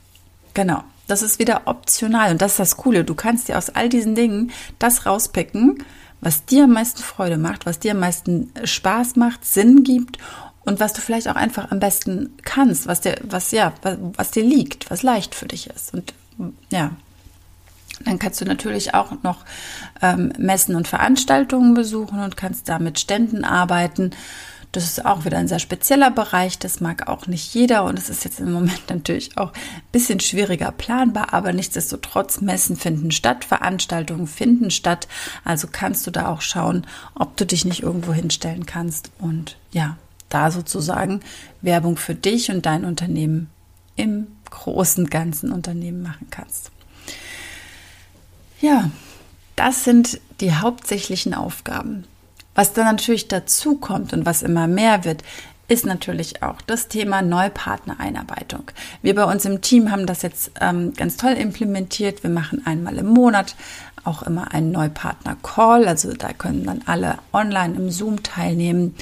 Genau. 0.54 0.82
Das 1.06 1.22
ist 1.22 1.38
wieder 1.38 1.62
optional 1.66 2.32
und 2.32 2.42
das 2.42 2.52
ist 2.52 2.58
das 2.58 2.76
Coole. 2.76 3.04
Du 3.04 3.14
kannst 3.14 3.48
dir 3.48 3.56
aus 3.58 3.70
all 3.70 3.88
diesen 3.88 4.16
Dingen 4.16 4.50
das 4.80 5.06
rauspicken, 5.06 5.84
was 6.20 6.44
dir 6.44 6.64
am 6.64 6.72
meisten 6.72 7.02
Freude 7.02 7.38
macht, 7.38 7.66
was 7.66 7.78
dir 7.78 7.92
am 7.92 8.00
meisten 8.00 8.50
Spaß 8.64 9.14
macht, 9.14 9.44
Sinn 9.44 9.84
gibt 9.84 10.18
und 10.64 10.80
was 10.80 10.92
du 10.92 11.00
vielleicht 11.00 11.28
auch 11.28 11.36
einfach 11.36 11.70
am 11.70 11.78
besten 11.78 12.30
kannst, 12.42 12.88
was 12.88 13.00
dir, 13.00 13.16
was 13.22 13.52
ja, 13.52 13.72
was, 13.82 13.98
was 14.16 14.30
dir 14.32 14.42
liegt, 14.42 14.90
was 14.90 15.04
leicht 15.04 15.34
für 15.34 15.46
dich 15.46 15.68
ist. 15.68 15.94
Und 15.94 16.12
ja, 16.70 16.90
dann 18.04 18.18
kannst 18.18 18.40
du 18.40 18.44
natürlich 18.44 18.94
auch 18.94 19.22
noch 19.22 19.44
ähm, 20.02 20.32
Messen 20.38 20.76
und 20.76 20.88
Veranstaltungen 20.88 21.74
besuchen 21.74 22.20
und 22.20 22.36
kannst 22.36 22.68
da 22.68 22.78
mit 22.78 22.98
Ständen 22.98 23.44
arbeiten. 23.44 24.10
Das 24.72 24.84
ist 24.84 25.06
auch 25.06 25.24
wieder 25.24 25.38
ein 25.38 25.48
sehr 25.48 25.58
spezieller 25.58 26.10
Bereich, 26.10 26.58
das 26.58 26.80
mag 26.80 27.08
auch 27.08 27.26
nicht 27.26 27.54
jeder 27.54 27.84
und 27.84 27.98
es 27.98 28.10
ist 28.10 28.24
jetzt 28.24 28.40
im 28.40 28.52
Moment 28.52 28.82
natürlich 28.90 29.38
auch 29.38 29.52
ein 29.52 29.82
bisschen 29.90 30.20
schwieriger 30.20 30.70
planbar, 30.70 31.32
aber 31.32 31.52
nichtsdestotrotz, 31.54 32.42
Messen 32.42 32.76
finden 32.76 33.10
statt, 33.10 33.44
Veranstaltungen 33.44 34.26
finden 34.26 34.70
statt, 34.70 35.08
also 35.44 35.68
kannst 35.70 36.06
du 36.06 36.10
da 36.10 36.28
auch 36.28 36.42
schauen, 36.42 36.86
ob 37.14 37.36
du 37.38 37.46
dich 37.46 37.64
nicht 37.64 37.82
irgendwo 37.82 38.12
hinstellen 38.12 38.66
kannst 38.66 39.10
und 39.18 39.56
ja, 39.72 39.96
da 40.28 40.50
sozusagen 40.50 41.20
Werbung 41.62 41.96
für 41.96 42.14
dich 42.14 42.50
und 42.50 42.66
dein 42.66 42.84
Unternehmen 42.84 43.48
im 43.94 44.26
großen 44.50 45.08
ganzen 45.08 45.52
Unternehmen 45.52 46.02
machen 46.02 46.26
kannst. 46.30 46.70
Ja, 48.60 48.90
das 49.54 49.84
sind 49.84 50.20
die 50.40 50.54
hauptsächlichen 50.54 51.34
Aufgaben. 51.34 52.04
Was 52.54 52.72
dann 52.72 52.86
natürlich 52.86 53.28
dazu 53.28 53.76
kommt 53.76 54.12
und 54.12 54.24
was 54.24 54.42
immer 54.42 54.66
mehr 54.66 55.04
wird, 55.04 55.22
ist 55.68 55.84
natürlich 55.84 56.42
auch 56.42 56.60
das 56.62 56.88
Thema 56.88 57.22
Neupartnereinarbeitung. 57.22 58.70
Wir 59.02 59.14
bei 59.14 59.24
uns 59.24 59.44
im 59.44 59.60
Team 59.60 59.90
haben 59.90 60.06
das 60.06 60.22
jetzt 60.22 60.52
ähm, 60.60 60.92
ganz 60.94 61.16
toll 61.16 61.32
implementiert. 61.32 62.22
Wir 62.22 62.30
machen 62.30 62.64
einmal 62.64 62.96
im 62.98 63.06
Monat 63.06 63.56
auch 64.04 64.22
immer 64.22 64.54
einen 64.54 64.70
Neupartner-Call. 64.70 65.88
Also 65.88 66.12
da 66.14 66.32
können 66.32 66.64
dann 66.64 66.82
alle 66.86 67.18
online 67.32 67.74
im 67.74 67.90
Zoom 67.90 68.22
teilnehmen, 68.22 68.94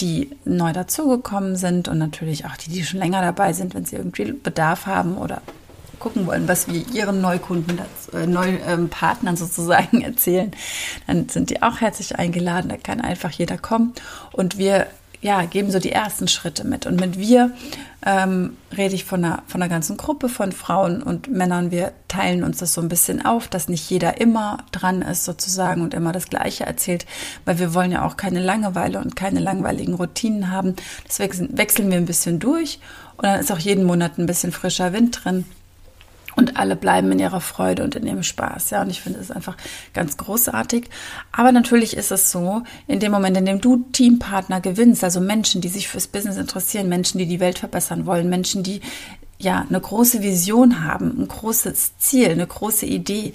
die 0.00 0.30
neu 0.44 0.72
dazugekommen 0.72 1.56
sind 1.56 1.88
und 1.88 1.98
natürlich 1.98 2.44
auch 2.44 2.56
die, 2.56 2.70
die 2.70 2.84
schon 2.84 3.00
länger 3.00 3.22
dabei 3.22 3.52
sind, 3.52 3.74
wenn 3.74 3.84
sie 3.84 3.96
irgendwie 3.96 4.32
Bedarf 4.32 4.86
haben 4.86 5.16
oder 5.16 5.40
gucken 6.02 6.26
wollen, 6.26 6.48
was 6.48 6.66
wir 6.66 6.84
ihren 6.92 7.20
Neukunden, 7.20 7.80
äh, 8.12 8.26
Neupartnern 8.26 9.34
ähm, 9.34 9.36
sozusagen 9.36 10.00
erzählen, 10.02 10.50
dann 11.06 11.28
sind 11.28 11.50
die 11.50 11.62
auch 11.62 11.80
herzlich 11.80 12.18
eingeladen. 12.18 12.70
Da 12.70 12.76
kann 12.76 13.00
einfach 13.00 13.30
jeder 13.30 13.56
kommen 13.56 13.92
und 14.32 14.58
wir 14.58 14.88
ja, 15.20 15.44
geben 15.44 15.70
so 15.70 15.78
die 15.78 15.92
ersten 15.92 16.26
Schritte 16.26 16.66
mit. 16.66 16.84
Und 16.84 16.98
mit 16.98 17.16
wir 17.16 17.52
ähm, 18.04 18.56
rede 18.76 18.96
ich 18.96 19.04
von 19.04 19.24
einer, 19.24 19.44
von 19.46 19.62
einer 19.62 19.70
ganzen 19.70 19.96
Gruppe 19.96 20.28
von 20.28 20.50
Frauen 20.50 21.00
und 21.00 21.30
Männern. 21.30 21.70
Wir 21.70 21.92
teilen 22.08 22.42
uns 22.42 22.58
das 22.58 22.74
so 22.74 22.80
ein 22.80 22.88
bisschen 22.88 23.24
auf, 23.24 23.46
dass 23.46 23.68
nicht 23.68 23.88
jeder 23.88 24.20
immer 24.20 24.58
dran 24.72 25.00
ist 25.00 25.24
sozusagen 25.24 25.82
und 25.82 25.94
immer 25.94 26.10
das 26.10 26.28
Gleiche 26.28 26.66
erzählt, 26.66 27.06
weil 27.44 27.60
wir 27.60 27.72
wollen 27.72 27.92
ja 27.92 28.04
auch 28.04 28.16
keine 28.16 28.40
Langeweile 28.40 28.98
und 28.98 29.14
keine 29.14 29.38
langweiligen 29.38 29.94
Routinen 29.94 30.50
haben. 30.50 30.74
Deswegen 31.06 31.56
wechseln 31.56 31.88
wir 31.88 31.98
ein 31.98 32.06
bisschen 32.06 32.40
durch 32.40 32.80
und 33.16 33.22
dann 33.22 33.38
ist 33.38 33.52
auch 33.52 33.60
jeden 33.60 33.84
Monat 33.84 34.18
ein 34.18 34.26
bisschen 34.26 34.50
frischer 34.50 34.92
Wind 34.92 35.24
drin 35.24 35.44
und 36.36 36.56
alle 36.56 36.76
bleiben 36.76 37.12
in 37.12 37.18
ihrer 37.18 37.40
Freude 37.40 37.84
und 37.84 37.94
in 37.94 38.06
ihrem 38.06 38.22
Spaß. 38.22 38.70
Ja, 38.70 38.82
und 38.82 38.90
ich 38.90 39.00
finde 39.00 39.20
es 39.20 39.30
einfach 39.30 39.56
ganz 39.92 40.16
großartig. 40.16 40.88
Aber 41.30 41.52
natürlich 41.52 41.96
ist 41.96 42.10
es 42.10 42.30
so, 42.30 42.62
in 42.86 43.00
dem 43.00 43.12
Moment, 43.12 43.36
in 43.36 43.46
dem 43.46 43.60
du 43.60 43.84
Teampartner 43.92 44.60
gewinnst, 44.60 45.04
also 45.04 45.20
Menschen, 45.20 45.60
die 45.60 45.68
sich 45.68 45.88
fürs 45.88 46.06
Business 46.06 46.36
interessieren, 46.36 46.88
Menschen, 46.88 47.18
die 47.18 47.26
die 47.26 47.40
Welt 47.40 47.58
verbessern 47.58 48.06
wollen, 48.06 48.28
Menschen, 48.28 48.62
die 48.62 48.80
ja 49.38 49.66
eine 49.68 49.80
große 49.80 50.22
Vision 50.22 50.84
haben, 50.84 51.20
ein 51.20 51.28
großes 51.28 51.98
Ziel, 51.98 52.30
eine 52.30 52.46
große 52.46 52.86
Idee, 52.86 53.34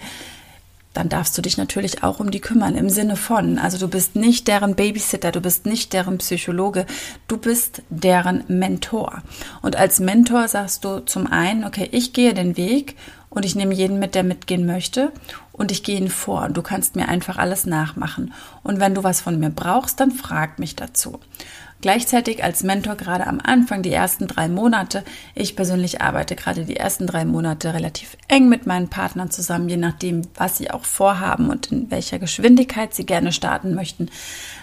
dann 0.98 1.10
darfst 1.10 1.38
du 1.38 1.44
dich 1.44 1.58
natürlich 1.58 2.04
auch 2.04 2.20
um 2.20 2.32
die 2.32 2.40
kümmern 2.40 2.76
im 2.76 2.90
Sinne 2.90 3.18
von, 3.18 3.60
also 3.60 3.78
du 3.78 3.88
bist 3.88 4.16
nicht 4.16 4.48
deren 4.48 4.74
Babysitter, 4.74 5.32
du 5.32 5.42
bist 5.42 5.68
nicht 5.68 5.94
deren 5.94 6.18
Psychologe, 6.18 6.88
du 7.28 7.38
bist 7.38 7.84
deren 7.90 8.44
Mentor. 8.48 9.22
Und 9.62 9.76
als 9.76 10.00
Mentor 10.00 10.48
sagst 10.48 10.84
du 10.84 11.02
zum 11.02 11.28
einen, 11.28 11.66
okay, 11.66 11.88
ich 11.92 12.14
gehe 12.14 12.34
den 12.34 12.58
Weg 12.58 12.96
und 13.30 13.46
ich 13.46 13.56
nehme 13.56 13.76
jeden 13.76 14.00
mit, 14.00 14.16
der 14.16 14.24
mitgehen 14.24 14.66
möchte 14.66 15.12
und 15.52 15.72
ich 15.72 15.84
gehe 15.84 16.00
ihn 16.00 16.10
vor 16.10 16.46
und 16.46 16.58
du 16.58 16.64
kannst 16.64 16.96
mir 16.96 17.08
einfach 17.10 17.38
alles 17.38 17.68
nachmachen. 17.68 18.34
Und 18.64 18.80
wenn 18.80 18.96
du 18.96 19.04
was 19.04 19.22
von 19.22 19.40
mir 19.40 19.52
brauchst, 19.52 20.00
dann 20.00 20.10
frag 20.10 20.58
mich 20.58 20.76
dazu. 20.76 21.20
Gleichzeitig 21.80 22.44
als 22.44 22.64
Mentor 22.64 22.96
gerade 22.96 23.28
am 23.28 23.40
Anfang, 23.44 23.84
die 23.84 23.94
ersten 23.94 24.28
drei 24.28 24.48
Monate. 24.48 25.04
Ich 25.36 25.56
persönlich 25.56 26.02
arbeite 26.02 26.36
gerade 26.36 26.66
die 26.66 26.76
ersten 26.76 27.06
drei 27.06 27.24
Monate 27.24 27.74
relativ 27.74 28.18
eng 28.28 28.50
mit 28.50 28.66
meinen 28.66 28.90
Partnern 28.90 29.30
zusammen, 29.30 29.70
je 29.70 29.78
nachdem, 29.78 30.24
was 30.36 30.58
sie 30.58 30.72
auch 30.72 30.86
vorhaben 30.86 31.50
und 31.50 31.72
in 31.72 31.92
welcher 31.92 32.18
Geschwindigkeit 32.18 32.96
sie 32.96 33.06
gerne 33.06 33.32
starten 33.32 33.76
möchten. 33.76 34.10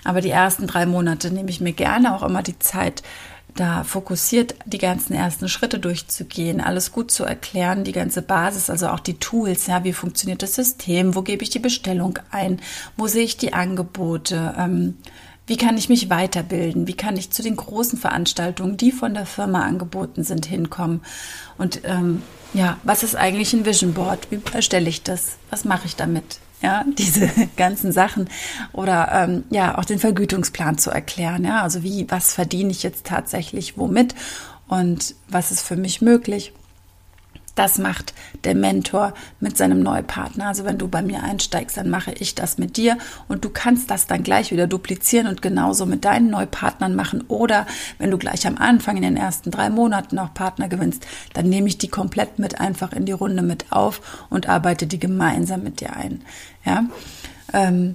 Aber 0.02 0.20
die 0.20 0.30
ersten 0.30 0.66
drei 0.66 0.86
Monate 0.86 1.30
nehme 1.30 1.50
ich 1.50 1.60
mir 1.60 1.72
gerne 1.72 2.16
auch 2.16 2.24
immer 2.24 2.42
die 2.42 2.58
Zeit, 2.58 3.04
da 3.54 3.84
fokussiert 3.84 4.56
die 4.64 4.78
ganzen 4.78 5.14
ersten 5.14 5.48
Schritte 5.48 5.78
durchzugehen, 5.78 6.60
alles 6.60 6.90
gut 6.90 7.12
zu 7.12 7.24
erklären, 7.24 7.84
die 7.84 7.92
ganze 7.92 8.20
Basis, 8.20 8.68
also 8.68 8.88
auch 8.88 8.98
die 8.98 9.18
Tools, 9.20 9.68
ja, 9.68 9.84
wie 9.84 9.92
funktioniert 9.92 10.42
das 10.42 10.56
System, 10.56 11.14
wo 11.14 11.22
gebe 11.22 11.44
ich 11.44 11.50
die 11.50 11.60
Bestellung 11.60 12.18
ein, 12.32 12.60
wo 12.96 13.06
sehe 13.06 13.22
ich 13.22 13.36
die 13.36 13.52
Angebote, 13.52 14.54
ähm, 14.58 14.96
wie 15.46 15.56
kann 15.56 15.76
ich 15.76 15.88
mich 15.88 16.08
weiterbilden? 16.08 16.86
Wie 16.86 16.94
kann 16.94 17.16
ich 17.16 17.30
zu 17.30 17.42
den 17.42 17.56
großen 17.56 17.98
Veranstaltungen, 17.98 18.76
die 18.76 18.92
von 18.92 19.12
der 19.14 19.26
Firma 19.26 19.62
angeboten 19.62 20.24
sind, 20.24 20.46
hinkommen? 20.46 21.02
Und 21.58 21.82
ähm, 21.84 22.22
ja, 22.54 22.78
was 22.82 23.02
ist 23.02 23.14
eigentlich 23.14 23.52
ein 23.52 23.66
Vision 23.66 23.92
Board? 23.92 24.28
Wie 24.30 24.40
erstelle 24.54 24.88
ich 24.88 25.02
das? 25.02 25.36
Was 25.50 25.64
mache 25.64 25.86
ich 25.86 25.96
damit? 25.96 26.38
Ja, 26.62 26.84
diese 26.98 27.30
ganzen 27.56 27.92
Sachen 27.92 28.30
oder 28.72 29.10
ähm, 29.12 29.44
ja 29.50 29.76
auch 29.76 29.84
den 29.84 29.98
Vergütungsplan 29.98 30.78
zu 30.78 30.90
erklären. 30.90 31.44
Ja, 31.44 31.62
also 31.62 31.82
wie, 31.82 32.10
was 32.10 32.32
verdiene 32.32 32.70
ich 32.70 32.82
jetzt 32.82 33.04
tatsächlich 33.04 33.76
womit 33.76 34.14
und 34.66 35.14
was 35.28 35.50
ist 35.50 35.60
für 35.60 35.76
mich 35.76 36.00
möglich? 36.00 36.54
Das 37.54 37.78
macht 37.78 38.14
der 38.42 38.54
Mentor 38.54 39.14
mit 39.40 39.56
seinem 39.56 39.80
Neupartner. 39.80 40.48
Also 40.48 40.64
wenn 40.64 40.78
du 40.78 40.88
bei 40.88 41.02
mir 41.02 41.22
einsteigst, 41.22 41.76
dann 41.76 41.88
mache 41.88 42.12
ich 42.12 42.34
das 42.34 42.58
mit 42.58 42.76
dir 42.76 42.98
und 43.28 43.44
du 43.44 43.50
kannst 43.50 43.90
das 43.90 44.06
dann 44.06 44.22
gleich 44.22 44.50
wieder 44.50 44.66
duplizieren 44.66 45.28
und 45.28 45.42
genauso 45.42 45.86
mit 45.86 46.04
deinen 46.04 46.30
Neupartnern 46.30 46.94
machen. 46.94 47.24
Oder 47.28 47.66
wenn 47.98 48.10
du 48.10 48.18
gleich 48.18 48.46
am 48.46 48.56
Anfang 48.58 48.96
in 48.96 49.02
den 49.02 49.16
ersten 49.16 49.50
drei 49.50 49.70
Monaten 49.70 50.18
auch 50.18 50.34
Partner 50.34 50.68
gewinnst, 50.68 51.06
dann 51.32 51.48
nehme 51.48 51.68
ich 51.68 51.78
die 51.78 51.88
komplett 51.88 52.38
mit 52.38 52.60
einfach 52.60 52.92
in 52.92 53.06
die 53.06 53.12
Runde 53.12 53.42
mit 53.42 53.70
auf 53.70 54.26
und 54.30 54.48
arbeite 54.48 54.86
die 54.86 54.98
gemeinsam 54.98 55.62
mit 55.62 55.80
dir 55.80 55.94
ein. 55.94 56.22
Ja. 56.64 56.84
Ähm, 57.52 57.94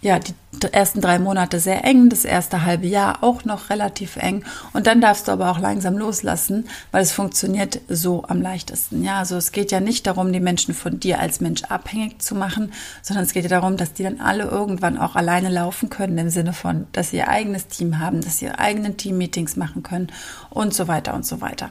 ja, 0.00 0.18
die 0.18 0.32
ersten 0.72 1.00
drei 1.00 1.18
Monate 1.18 1.58
sehr 1.58 1.84
eng, 1.84 2.08
das 2.08 2.24
erste 2.24 2.64
halbe 2.64 2.86
Jahr 2.86 3.22
auch 3.22 3.44
noch 3.44 3.70
relativ 3.70 4.16
eng. 4.16 4.44
Und 4.72 4.86
dann 4.86 5.00
darfst 5.00 5.28
du 5.28 5.32
aber 5.32 5.50
auch 5.50 5.58
langsam 5.58 5.98
loslassen, 5.98 6.68
weil 6.92 7.02
es 7.02 7.12
funktioniert 7.12 7.80
so 7.88 8.24
am 8.26 8.40
leichtesten. 8.40 9.02
Ja, 9.02 9.18
also 9.18 9.36
es 9.36 9.52
geht 9.52 9.72
ja 9.72 9.80
nicht 9.80 10.06
darum, 10.06 10.32
die 10.32 10.40
Menschen 10.40 10.74
von 10.74 11.00
dir 11.00 11.18
als 11.20 11.40
Mensch 11.40 11.64
abhängig 11.64 12.20
zu 12.20 12.34
machen, 12.34 12.72
sondern 13.02 13.24
es 13.24 13.32
geht 13.32 13.42
ja 13.42 13.48
darum, 13.48 13.76
dass 13.76 13.92
die 13.92 14.04
dann 14.04 14.20
alle 14.20 14.44
irgendwann 14.44 14.98
auch 14.98 15.16
alleine 15.16 15.48
laufen 15.48 15.90
können, 15.90 16.16
im 16.18 16.30
Sinne 16.30 16.52
von, 16.52 16.86
dass 16.92 17.10
sie 17.10 17.16
ihr 17.16 17.28
eigenes 17.28 17.66
Team 17.66 17.98
haben, 17.98 18.20
dass 18.20 18.38
sie 18.38 18.46
ihre 18.46 18.58
eigenen 18.58 18.96
Team-Meetings 18.96 19.56
machen 19.56 19.82
können 19.82 20.08
und 20.50 20.74
so 20.74 20.86
weiter 20.86 21.14
und 21.14 21.26
so 21.26 21.40
weiter. 21.40 21.70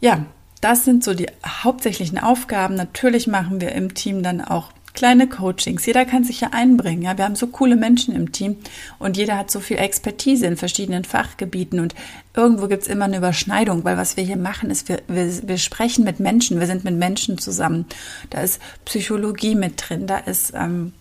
Ja, 0.00 0.26
das 0.60 0.84
sind 0.84 1.04
so 1.04 1.14
die 1.14 1.28
hauptsächlichen 1.46 2.18
Aufgaben. 2.18 2.74
Natürlich 2.74 3.26
machen 3.26 3.60
wir 3.60 3.72
im 3.72 3.94
Team 3.94 4.22
dann 4.22 4.40
auch 4.40 4.72
kleine 4.94 5.28
Coachings. 5.28 5.84
Jeder 5.84 6.04
kann 6.04 6.24
sich 6.24 6.40
ja 6.40 6.50
einbringen. 6.52 7.02
Ja, 7.02 7.18
wir 7.18 7.24
haben 7.24 7.34
so 7.34 7.48
coole 7.48 7.76
Menschen 7.76 8.14
im 8.14 8.32
Team 8.32 8.56
und 8.98 9.16
jeder 9.16 9.36
hat 9.36 9.50
so 9.50 9.60
viel 9.60 9.76
Expertise 9.76 10.46
in 10.46 10.56
verschiedenen 10.56 11.04
Fachgebieten 11.04 11.80
und 11.80 11.94
irgendwo 12.34 12.68
gibt 12.68 12.82
es 12.84 12.88
immer 12.88 13.04
eine 13.04 13.18
Überschneidung, 13.18 13.84
weil 13.84 13.96
was 13.96 14.16
wir 14.16 14.24
hier 14.24 14.36
machen 14.36 14.70
ist, 14.70 14.88
wir, 14.88 15.02
wir, 15.08 15.48
wir 15.48 15.58
sprechen 15.58 16.04
mit 16.04 16.20
Menschen, 16.20 16.60
wir 16.60 16.66
sind 16.66 16.84
mit 16.84 16.94
Menschen 16.94 17.38
zusammen. 17.38 17.86
Da 18.30 18.40
ist 18.40 18.60
Psychologie 18.84 19.56
mit 19.56 19.82
drin, 19.88 20.06
da 20.06 20.18
ist 20.18 20.52
ähm, 20.54 20.92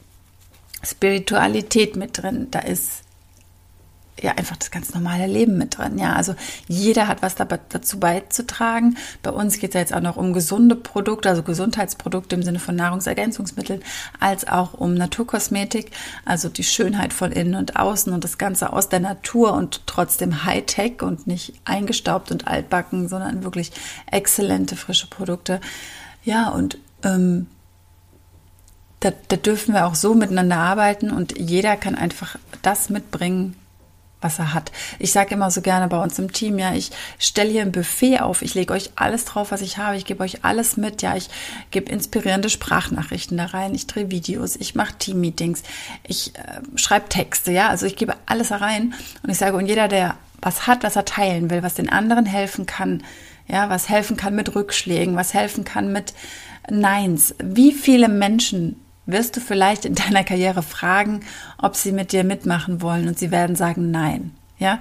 Spiritualität 0.83 1.95
mit 1.95 2.21
drin, 2.21 2.47
da 2.51 2.59
ist 2.59 3.03
ja 4.21 4.31
einfach 4.31 4.55
das 4.57 4.71
ganz 4.71 4.93
normale 4.93 5.27
Leben 5.27 5.57
mit 5.57 5.77
drin. 5.77 5.97
Ja, 5.97 6.13
also 6.13 6.35
jeder 6.67 7.07
hat 7.07 7.21
was 7.21 7.35
dazu 7.35 7.99
beizutragen. 7.99 8.97
Bei 9.21 9.31
uns 9.31 9.59
geht 9.59 9.71
es 9.71 9.73
ja 9.73 9.79
jetzt 9.81 9.93
auch 9.93 10.01
noch 10.01 10.17
um 10.17 10.33
gesunde 10.33 10.75
Produkte, 10.75 11.29
also 11.29 11.43
Gesundheitsprodukte 11.43 12.35
im 12.35 12.43
Sinne 12.43 12.59
von 12.59 12.75
Nahrungsergänzungsmitteln, 12.75 13.81
als 14.19 14.47
auch 14.47 14.73
um 14.73 14.93
Naturkosmetik, 14.93 15.91
also 16.25 16.49
die 16.49 16.63
Schönheit 16.63 17.13
von 17.13 17.31
innen 17.31 17.55
und 17.55 17.75
außen 17.75 18.13
und 18.13 18.23
das 18.23 18.37
Ganze 18.37 18.71
aus 18.71 18.89
der 18.89 18.99
Natur 18.99 19.53
und 19.53 19.81
trotzdem 19.87 20.45
Hightech 20.45 21.01
und 21.01 21.27
nicht 21.27 21.53
eingestaubt 21.65 22.31
und 22.31 22.47
altbacken, 22.47 23.07
sondern 23.07 23.43
wirklich 23.43 23.71
exzellente 24.11 24.75
frische 24.75 25.07
Produkte. 25.07 25.59
Ja, 26.23 26.49
und 26.49 26.77
ähm, 27.03 27.47
da, 28.99 29.11
da 29.27 29.35
dürfen 29.35 29.73
wir 29.73 29.85
auch 29.85 29.95
so 29.95 30.13
miteinander 30.13 30.57
arbeiten 30.57 31.11
und 31.11 31.37
jeder 31.37 31.75
kann 31.75 31.95
einfach 31.95 32.37
das 32.61 32.89
mitbringen, 32.89 33.55
was 34.23 34.39
er 34.39 34.53
hat. 34.53 34.71
Ich 34.99 35.11
sage 35.11 35.33
immer 35.35 35.51
so 35.51 35.61
gerne 35.61 35.87
bei 35.87 36.01
uns 36.01 36.17
im 36.19 36.31
Team, 36.31 36.57
ja, 36.59 36.73
ich 36.73 36.91
stelle 37.19 37.51
hier 37.51 37.61
ein 37.61 37.71
Buffet 37.71 38.19
auf, 38.19 38.41
ich 38.41 38.53
lege 38.53 38.73
euch 38.73 38.91
alles 38.95 39.25
drauf, 39.25 39.51
was 39.51 39.61
ich 39.61 39.77
habe, 39.77 39.97
ich 39.97 40.05
gebe 40.05 40.23
euch 40.23 40.43
alles 40.43 40.77
mit, 40.77 41.01
ja, 41.01 41.15
ich 41.15 41.29
gebe 41.71 41.91
inspirierende 41.91 42.49
Sprachnachrichten 42.49 43.37
da 43.37 43.45
rein, 43.45 43.75
ich 43.75 43.87
drehe 43.87 44.09
Videos, 44.09 44.55
ich 44.55 44.75
mache 44.75 44.97
Teammeetings, 44.97 45.63
ich 46.07 46.35
äh, 46.35 46.77
schreibe 46.77 47.09
Texte, 47.09 47.51
ja, 47.51 47.69
also 47.69 47.85
ich 47.85 47.95
gebe 47.95 48.15
alles 48.25 48.51
da 48.53 48.57
rein. 48.57 48.93
Und 49.23 49.29
ich 49.29 49.37
sage, 49.37 49.57
und 49.57 49.65
jeder, 49.65 49.87
der 49.87 50.15
was 50.41 50.67
hat, 50.67 50.83
was 50.83 50.95
er 50.95 51.05
teilen 51.05 51.49
will, 51.49 51.63
was 51.63 51.75
den 51.75 51.89
anderen 51.89 52.25
helfen 52.25 52.65
kann, 52.65 53.03
ja, 53.47 53.69
was 53.69 53.89
helfen 53.89 54.17
kann 54.17 54.35
mit 54.35 54.55
Rückschlägen, 54.55 55.15
was 55.15 55.33
helfen 55.33 55.63
kann 55.63 55.91
mit 55.91 56.13
Neins. 56.69 57.35
Wie 57.43 57.71
viele 57.73 58.07
Menschen 58.07 58.82
wirst 59.05 59.35
du 59.35 59.41
vielleicht 59.41 59.85
in 59.85 59.95
deiner 59.95 60.23
Karriere 60.23 60.63
fragen, 60.63 61.21
ob 61.57 61.75
sie 61.75 61.91
mit 61.91 62.11
dir 62.11 62.23
mitmachen 62.23 62.81
wollen 62.81 63.07
und 63.07 63.19
sie 63.19 63.31
werden 63.31 63.55
sagen 63.55 63.91
nein. 63.91 64.31
Ja, 64.59 64.79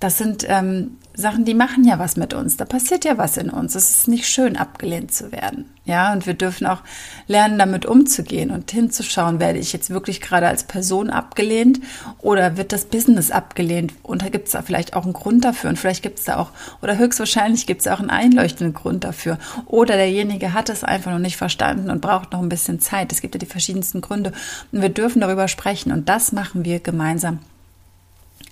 das 0.00 0.18
sind 0.18 0.44
ähm, 0.48 0.98
Sachen, 1.18 1.46
die 1.46 1.54
machen 1.54 1.84
ja 1.84 1.98
was 1.98 2.16
mit 2.16 2.34
uns. 2.34 2.58
Da 2.58 2.66
passiert 2.66 3.06
ja 3.06 3.16
was 3.16 3.38
in 3.38 3.48
uns. 3.48 3.74
Es 3.74 3.90
ist 3.90 4.08
nicht 4.08 4.28
schön, 4.28 4.56
abgelehnt 4.56 5.12
zu 5.12 5.32
werden. 5.32 5.64
Ja, 5.86 6.12
und 6.12 6.26
wir 6.26 6.34
dürfen 6.34 6.66
auch 6.66 6.82
lernen, 7.26 7.58
damit 7.58 7.86
umzugehen 7.86 8.50
und 8.50 8.70
hinzuschauen, 8.70 9.40
werde 9.40 9.58
ich 9.58 9.72
jetzt 9.72 9.88
wirklich 9.88 10.20
gerade 10.20 10.46
als 10.46 10.64
Person 10.64 11.08
abgelehnt 11.08 11.80
oder 12.18 12.58
wird 12.58 12.72
das 12.72 12.84
Business 12.84 13.30
abgelehnt? 13.30 13.94
Und 14.02 14.22
da 14.22 14.28
gibt 14.28 14.46
es 14.48 14.52
da 14.52 14.62
vielleicht 14.62 14.94
auch 14.94 15.04
einen 15.04 15.14
Grund 15.14 15.44
dafür. 15.44 15.70
Und 15.70 15.78
vielleicht 15.78 16.02
gibt 16.02 16.18
es 16.18 16.26
da 16.26 16.36
auch, 16.36 16.50
oder 16.82 16.98
höchstwahrscheinlich 16.98 17.66
gibt 17.66 17.80
es 17.80 17.88
auch 17.88 18.00
einen 18.00 18.10
einleuchtenden 18.10 18.74
Grund 18.74 19.04
dafür. 19.04 19.38
Oder 19.64 19.96
derjenige 19.96 20.52
hat 20.52 20.68
es 20.68 20.84
einfach 20.84 21.12
noch 21.12 21.18
nicht 21.18 21.38
verstanden 21.38 21.88
und 21.88 22.02
braucht 22.02 22.32
noch 22.32 22.42
ein 22.42 22.50
bisschen 22.50 22.78
Zeit. 22.78 23.10
Es 23.10 23.22
gibt 23.22 23.34
ja 23.34 23.38
die 23.38 23.46
verschiedensten 23.46 24.02
Gründe. 24.02 24.32
Und 24.70 24.82
wir 24.82 24.90
dürfen 24.90 25.20
darüber 25.20 25.48
sprechen. 25.48 25.92
Und 25.92 26.10
das 26.10 26.32
machen 26.32 26.66
wir 26.66 26.80
gemeinsam 26.80 27.38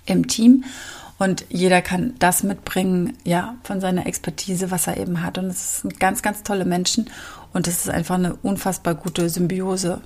im 0.07 0.27
Team. 0.27 0.63
Und 1.17 1.45
jeder 1.49 1.81
kann 1.81 2.13
das 2.19 2.43
mitbringen, 2.43 3.17
ja, 3.23 3.55
von 3.63 3.79
seiner 3.79 4.05
Expertise, 4.05 4.69
was 4.69 4.87
er 4.87 4.97
eben 4.97 5.21
hat. 5.23 5.37
Und 5.37 5.45
es 5.45 5.81
sind 5.81 5.99
ganz, 5.99 6.21
ganz 6.21 6.43
tolle 6.43 6.65
Menschen. 6.65 7.09
Und 7.53 7.67
es 7.67 7.85
ist 7.85 7.89
einfach 7.89 8.15
eine 8.15 8.35
unfassbar 8.35 8.95
gute 8.95 9.29
Symbiose, 9.29 10.01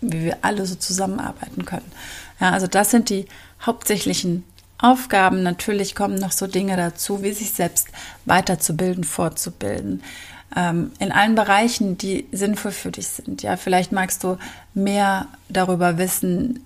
wie 0.00 0.24
wir 0.24 0.38
alle 0.42 0.66
so 0.66 0.74
zusammenarbeiten 0.74 1.64
können. 1.64 1.90
Ja, 2.40 2.50
also 2.50 2.66
das 2.66 2.90
sind 2.90 3.08
die 3.08 3.26
hauptsächlichen 3.64 4.44
Aufgaben. 4.78 5.44
Natürlich 5.44 5.94
kommen 5.94 6.16
noch 6.16 6.32
so 6.32 6.48
Dinge 6.48 6.76
dazu, 6.76 7.22
wie 7.22 7.32
sich 7.32 7.52
selbst 7.52 7.86
weiterzubilden, 8.24 9.04
fortzubilden 9.04 10.02
in 10.54 11.12
allen 11.12 11.34
Bereichen, 11.34 11.96
die 11.96 12.26
sinnvoll 12.30 12.72
für 12.72 12.90
dich 12.90 13.08
sind. 13.08 13.42
Ja, 13.42 13.56
vielleicht 13.56 13.90
magst 13.90 14.22
du 14.22 14.36
mehr 14.74 15.26
darüber 15.48 15.96
wissen, 15.96 16.62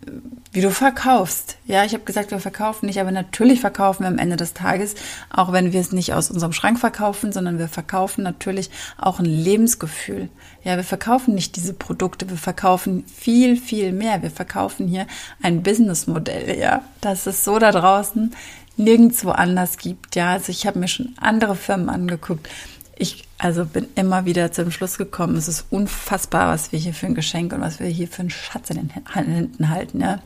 wie 0.50 0.61
du 0.61 0.73
verkaufst. 0.73 1.57
Ja, 1.66 1.85
ich 1.85 1.93
habe 1.93 2.02
gesagt, 2.02 2.33
wir 2.33 2.40
verkaufen 2.40 2.87
nicht, 2.87 3.00
aber 3.00 3.12
natürlich 3.12 3.61
verkaufen 3.61 4.02
wir 4.02 4.09
am 4.09 4.19
Ende 4.19 4.37
des 4.37 4.55
Tages, 4.55 4.97
auch 5.31 5.52
wenn 5.52 5.73
wir 5.73 5.81
es 5.81 5.93
nicht 5.93 6.14
aus 6.14 6.33
unserem 6.33 6.52
Schrank 6.52 6.81
verkaufen, 6.81 7.31
sondern 7.31 7.61
wir 7.61 7.69
verkaufen 7.69 8.25
natürlich 8.25 8.71
auch 8.99 9.21
ein 9.21 9.25
Lebensgefühl. 9.25 10.31
Ja, 10.64 10.75
wir 10.76 10.85
verkaufen 10.85 11.37
nicht 11.37 11.55
diese 11.55 11.73
Produkte, 11.73 12.28
wir 12.28 12.38
verkaufen 12.38 13.05
viel, 13.07 13.57
viel 13.57 13.93
mehr. 13.93 14.21
Wir 14.23 14.33
verkaufen 14.33 14.88
hier 14.88 15.07
ein 15.43 15.62
Businessmodell. 15.62 16.59
Ja, 16.59 16.83
das 17.00 17.28
ist 17.28 17.45
so 17.45 17.61
da 17.61 17.71
draußen 17.71 18.35
nirgendwo 18.76 19.31
anders 19.31 19.78
gibt. 19.78 20.16
Ja, 20.16 20.33
also 20.33 20.50
ich 20.50 20.66
habe 20.66 20.81
mir 20.81 20.88
schon 20.88 21.14
andere 21.19 21.55
Firmen 21.55 21.88
angeguckt 21.88 22.49
ich 22.97 23.25
also 23.38 23.66
bin 23.66 23.87
immer 23.95 24.25
wieder 24.25 24.50
zum 24.52 24.71
Schluss 24.71 24.97
gekommen, 24.97 25.37
es 25.37 25.49
ist 25.49 25.66
unfassbar, 25.71 26.49
was 26.49 26.73
wir 26.73 26.78
hier 26.78 26.95
für 26.95 27.07
ein 27.07 27.14
Geschenk 27.14 27.52
und 27.52 27.61
was 27.61 27.81
wir 27.81 27.87
hier 27.87 28.09
für 28.09 28.21
einen 28.21 28.31
Schatz 28.31 28.71
in 28.71 28.76
den 28.76 28.90
Händen 29.12 29.69
halten. 29.69 30.00
Ja. 30.00 30.21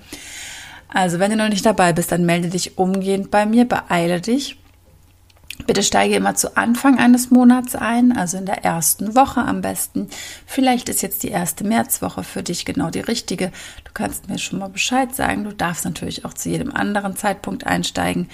Also 0.89 1.19
wenn 1.19 1.31
du 1.31 1.37
noch 1.37 1.49
nicht 1.49 1.67
dabei 1.67 1.93
bist, 1.93 2.13
dann 2.13 2.25
melde 2.25 2.49
dich 2.49 2.79
umgehend 2.79 3.31
bei 3.31 3.47
mir, 3.47 3.65
beeile 3.65 4.21
dich. 4.21 4.57
Bitte 5.67 5.83
steige 5.83 6.17
immer 6.17 6.35
zu 6.35 6.57
Anfang 6.57 6.99
eines 6.99 7.31
Monats 7.31 7.77
ein, 7.77 8.17
also 8.17 8.39
in 8.39 8.47
der 8.47 8.65
ersten 8.65 9.15
Woche 9.15 9.41
am 9.41 9.61
besten. 9.61 10.09
Vielleicht 10.47 10.89
ist 10.89 11.03
jetzt 11.03 11.23
die 11.23 11.29
erste 11.29 11.65
Märzwoche 11.65 12.25
für 12.25 12.43
dich 12.43 12.65
genau 12.65 12.91
die 12.91 13.01
richtige. 13.01 13.53
Du 13.85 13.91
kannst 13.93 14.29
mir 14.29 14.39
schon 14.39 14.59
mal 14.59 14.69
Bescheid 14.69 15.15
sagen. 15.15 15.45
Du 15.45 15.53
darfst 15.53 15.85
natürlich 15.85 16.25
auch 16.25 16.35
zu 16.35 16.49
jedem 16.49 16.75
anderen 16.75 17.15
Zeitpunkt 17.15 17.67
einsteigen. 17.67 18.29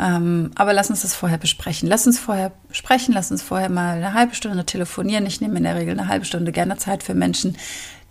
Ähm, 0.00 0.52
aber 0.54 0.72
lass 0.72 0.90
uns 0.90 1.02
das 1.02 1.14
vorher 1.14 1.38
besprechen. 1.38 1.88
Lass 1.88 2.06
uns 2.06 2.18
vorher 2.18 2.52
sprechen, 2.70 3.12
lass 3.12 3.30
uns 3.30 3.42
vorher 3.42 3.68
mal 3.68 3.96
eine 3.96 4.14
halbe 4.14 4.34
Stunde 4.34 4.64
telefonieren. 4.64 5.26
Ich 5.26 5.40
nehme 5.40 5.58
in 5.58 5.64
der 5.64 5.76
Regel 5.76 5.98
eine 5.98 6.08
halbe 6.08 6.24
Stunde 6.24 6.52
gerne 6.52 6.76
Zeit 6.76 7.02
für 7.02 7.14
Menschen, 7.14 7.56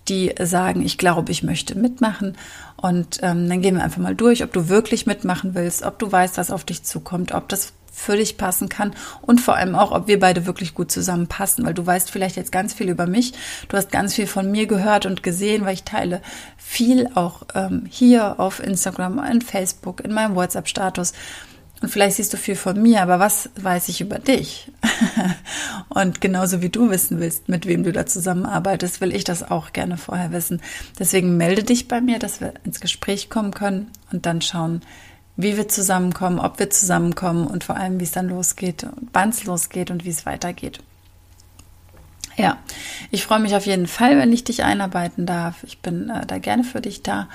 die 0.09 0.33
sagen, 0.41 0.81
ich 0.81 0.97
glaube, 0.97 1.31
ich 1.31 1.43
möchte 1.43 1.77
mitmachen. 1.77 2.37
Und 2.75 3.19
ähm, 3.21 3.47
dann 3.49 3.61
gehen 3.61 3.75
wir 3.75 3.83
einfach 3.83 4.01
mal 4.01 4.15
durch, 4.15 4.43
ob 4.43 4.53
du 4.53 4.69
wirklich 4.69 5.05
mitmachen 5.05 5.55
willst, 5.55 5.83
ob 5.83 5.99
du 5.99 6.11
weißt, 6.11 6.37
was 6.37 6.51
auf 6.51 6.63
dich 6.63 6.83
zukommt, 6.83 7.33
ob 7.33 7.49
das 7.49 7.73
für 7.97 8.15
dich 8.15 8.37
passen 8.37 8.69
kann 8.69 8.93
und 9.23 9.41
vor 9.41 9.55
allem 9.55 9.75
auch, 9.75 9.91
ob 9.91 10.07
wir 10.07 10.19
beide 10.19 10.45
wirklich 10.45 10.75
gut 10.75 10.91
zusammenpassen, 10.91 11.65
weil 11.65 11.73
du 11.73 11.83
weißt 11.83 12.11
vielleicht 12.11 12.35
jetzt 12.35 12.51
ganz 12.51 12.75
viel 12.75 12.89
über 12.89 13.07
mich, 13.07 13.33
du 13.69 13.75
hast 13.75 13.91
ganz 13.91 14.13
viel 14.13 14.27
von 14.27 14.51
mir 14.51 14.67
gehört 14.67 15.07
und 15.07 15.23
gesehen, 15.23 15.65
weil 15.65 15.73
ich 15.73 15.83
teile 15.83 16.21
viel 16.57 17.09
auch 17.15 17.41
ähm, 17.55 17.87
hier 17.89 18.39
auf 18.39 18.63
Instagram, 18.63 19.19
in 19.31 19.41
Facebook, 19.41 20.01
in 20.01 20.13
meinem 20.13 20.35
WhatsApp-Status 20.35 21.13
und 21.81 21.89
vielleicht 21.89 22.17
siehst 22.17 22.33
du 22.33 22.37
viel 22.37 22.55
von 22.55 22.81
mir, 22.81 23.01
aber 23.01 23.19
was 23.19 23.49
weiß 23.55 23.89
ich 23.89 24.01
über 24.01 24.17
dich? 24.17 24.71
und 25.89 26.21
genauso 26.21 26.61
wie 26.61 26.69
du 26.69 26.89
wissen 26.89 27.19
willst, 27.19 27.49
mit 27.49 27.67
wem 27.67 27.83
du 27.83 27.91
da 27.91 28.05
zusammenarbeitest, 28.05 28.99
will 28.99 29.15
ich 29.15 29.23
das 29.23 29.43
auch 29.43 29.73
gerne 29.73 29.97
vorher 29.97 30.31
wissen. 30.31 30.61
Deswegen 30.97 31.37
melde 31.37 31.63
dich 31.63 31.87
bei 31.87 32.01
mir, 32.01 32.17
dass 32.17 32.41
wir 32.41 32.53
ins 32.63 32.79
Gespräch 32.79 33.29
kommen 33.29 33.53
können 33.53 33.91
und 34.11 34.25
dann 34.25 34.41
schauen, 34.41 34.81
wie 35.35 35.55
wir 35.55 35.67
zusammenkommen, 35.67 36.39
ob 36.39 36.57
wir 36.57 36.71
zusammenkommen 36.71 37.45
und 37.45 37.63
vor 37.63 37.77
allem, 37.77 37.99
wie 37.99 38.05
es 38.05 38.11
dann 38.11 38.27
losgeht, 38.27 38.87
wann 39.13 39.29
es 39.29 39.43
losgeht 39.43 39.91
und 39.91 40.03
wie 40.03 40.09
es 40.09 40.25
weitergeht. 40.25 40.79
Ja, 42.37 42.57
ich 43.11 43.23
freue 43.23 43.39
mich 43.39 43.55
auf 43.55 43.65
jeden 43.65 43.87
Fall, 43.87 44.17
wenn 44.17 44.33
ich 44.33 44.43
dich 44.43 44.63
einarbeiten 44.63 45.25
darf. 45.25 45.63
Ich 45.63 45.79
bin 45.79 46.09
äh, 46.09 46.25
da 46.25 46.37
gerne 46.39 46.63
für 46.63 46.81
dich 46.81 47.01
da 47.01 47.27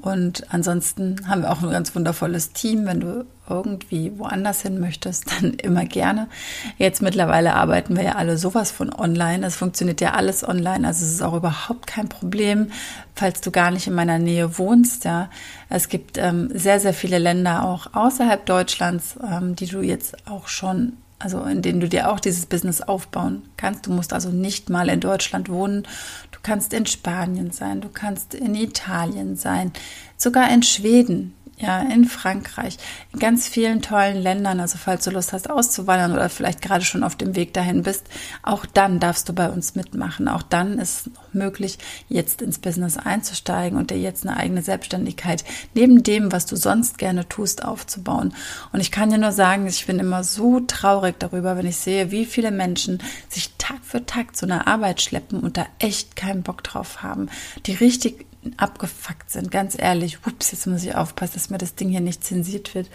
und 0.00 0.52
ansonsten 0.52 1.16
haben 1.28 1.42
wir 1.42 1.50
auch 1.50 1.62
ein 1.62 1.70
ganz 1.70 1.94
wundervolles 1.94 2.52
Team. 2.52 2.86
Wenn 2.86 3.00
du 3.00 3.24
irgendwie 3.48 4.12
woanders 4.16 4.62
hin 4.62 4.78
möchtest, 4.78 5.30
dann 5.42 5.54
immer 5.54 5.84
gerne. 5.84 6.28
Jetzt 6.76 7.02
mittlerweile 7.02 7.54
arbeiten 7.54 7.96
wir 7.96 8.04
ja 8.04 8.12
alle 8.12 8.38
sowas 8.38 8.70
von 8.70 8.92
online. 8.92 9.46
Es 9.46 9.56
funktioniert 9.56 10.00
ja 10.00 10.12
alles 10.12 10.46
online. 10.46 10.86
Also 10.86 11.04
es 11.04 11.12
ist 11.12 11.22
auch 11.22 11.34
überhaupt 11.34 11.86
kein 11.86 12.08
Problem, 12.08 12.70
falls 13.14 13.40
du 13.40 13.50
gar 13.50 13.70
nicht 13.70 13.86
in 13.86 13.94
meiner 13.94 14.18
Nähe 14.18 14.58
wohnst. 14.58 15.04
Ja, 15.04 15.30
es 15.68 15.88
gibt 15.88 16.18
ähm, 16.18 16.50
sehr, 16.54 16.80
sehr 16.80 16.94
viele 16.94 17.18
Länder 17.18 17.64
auch 17.64 17.94
außerhalb 17.94 18.44
Deutschlands, 18.46 19.16
ähm, 19.22 19.56
die 19.56 19.66
du 19.66 19.80
jetzt 19.80 20.28
auch 20.28 20.48
schon 20.48 20.94
also 21.18 21.42
in 21.42 21.62
denen 21.62 21.80
du 21.80 21.88
dir 21.88 22.10
auch 22.10 22.20
dieses 22.20 22.46
Business 22.46 22.80
aufbauen 22.80 23.42
kannst. 23.56 23.86
Du 23.86 23.92
musst 23.92 24.12
also 24.12 24.30
nicht 24.30 24.70
mal 24.70 24.88
in 24.88 25.00
Deutschland 25.00 25.48
wohnen. 25.48 25.82
Du 26.30 26.38
kannst 26.42 26.72
in 26.72 26.86
Spanien 26.86 27.50
sein, 27.50 27.80
du 27.80 27.88
kannst 27.88 28.34
in 28.34 28.54
Italien 28.54 29.36
sein, 29.36 29.72
sogar 30.16 30.50
in 30.52 30.62
Schweden 30.62 31.34
ja, 31.60 31.80
in 31.80 32.04
Frankreich, 32.04 32.78
in 33.12 33.18
ganz 33.18 33.48
vielen 33.48 33.82
tollen 33.82 34.16
Ländern. 34.16 34.60
Also 34.60 34.78
falls 34.78 35.04
du 35.04 35.10
Lust 35.10 35.32
hast 35.32 35.50
auszuwandern 35.50 36.12
oder 36.12 36.28
vielleicht 36.28 36.62
gerade 36.62 36.84
schon 36.84 37.02
auf 37.02 37.16
dem 37.16 37.34
Weg 37.34 37.52
dahin 37.52 37.82
bist, 37.82 38.06
auch 38.42 38.64
dann 38.64 39.00
darfst 39.00 39.28
du 39.28 39.32
bei 39.32 39.48
uns 39.50 39.74
mitmachen. 39.74 40.28
Auch 40.28 40.42
dann 40.42 40.78
ist 40.78 41.06
es 41.06 41.10
möglich, 41.32 41.78
jetzt 42.08 42.42
ins 42.42 42.60
Business 42.60 42.96
einzusteigen 42.96 43.76
und 43.76 43.90
dir 43.90 43.98
jetzt 43.98 44.26
eine 44.26 44.36
eigene 44.36 44.62
Selbstständigkeit 44.62 45.44
neben 45.74 46.02
dem, 46.04 46.30
was 46.30 46.46
du 46.46 46.54
sonst 46.54 46.96
gerne 46.96 47.28
tust, 47.28 47.64
aufzubauen. 47.64 48.34
Und 48.72 48.80
ich 48.80 48.92
kann 48.92 49.10
dir 49.10 49.18
nur 49.18 49.32
sagen, 49.32 49.66
ich 49.66 49.86
bin 49.86 49.98
immer 49.98 50.22
so 50.22 50.60
traurig 50.60 51.16
darüber, 51.18 51.56
wenn 51.56 51.66
ich 51.66 51.76
sehe, 51.76 52.12
wie 52.12 52.24
viele 52.24 52.52
Menschen 52.52 53.02
sich 53.28 53.54
Tag 53.58 53.78
für 53.82 54.06
Tag 54.06 54.36
zu 54.36 54.46
einer 54.46 54.68
Arbeit 54.68 55.02
schleppen 55.02 55.40
und 55.40 55.56
da 55.56 55.66
echt 55.80 56.14
keinen 56.14 56.42
Bock 56.42 56.62
drauf 56.62 57.02
haben, 57.02 57.28
die 57.66 57.72
richtig 57.72 58.26
abgefuckt 58.56 59.30
sind, 59.30 59.50
ganz 59.50 59.76
ehrlich, 59.78 60.18
ups, 60.26 60.52
jetzt 60.52 60.66
muss 60.66 60.84
ich 60.84 60.94
aufpassen, 60.94 61.34
dass 61.34 61.50
mir 61.50 61.58
das 61.58 61.74
Ding 61.74 61.88
hier 61.88 62.00
nicht 62.00 62.24
zensiert 62.24 62.74
wird, 62.74 62.88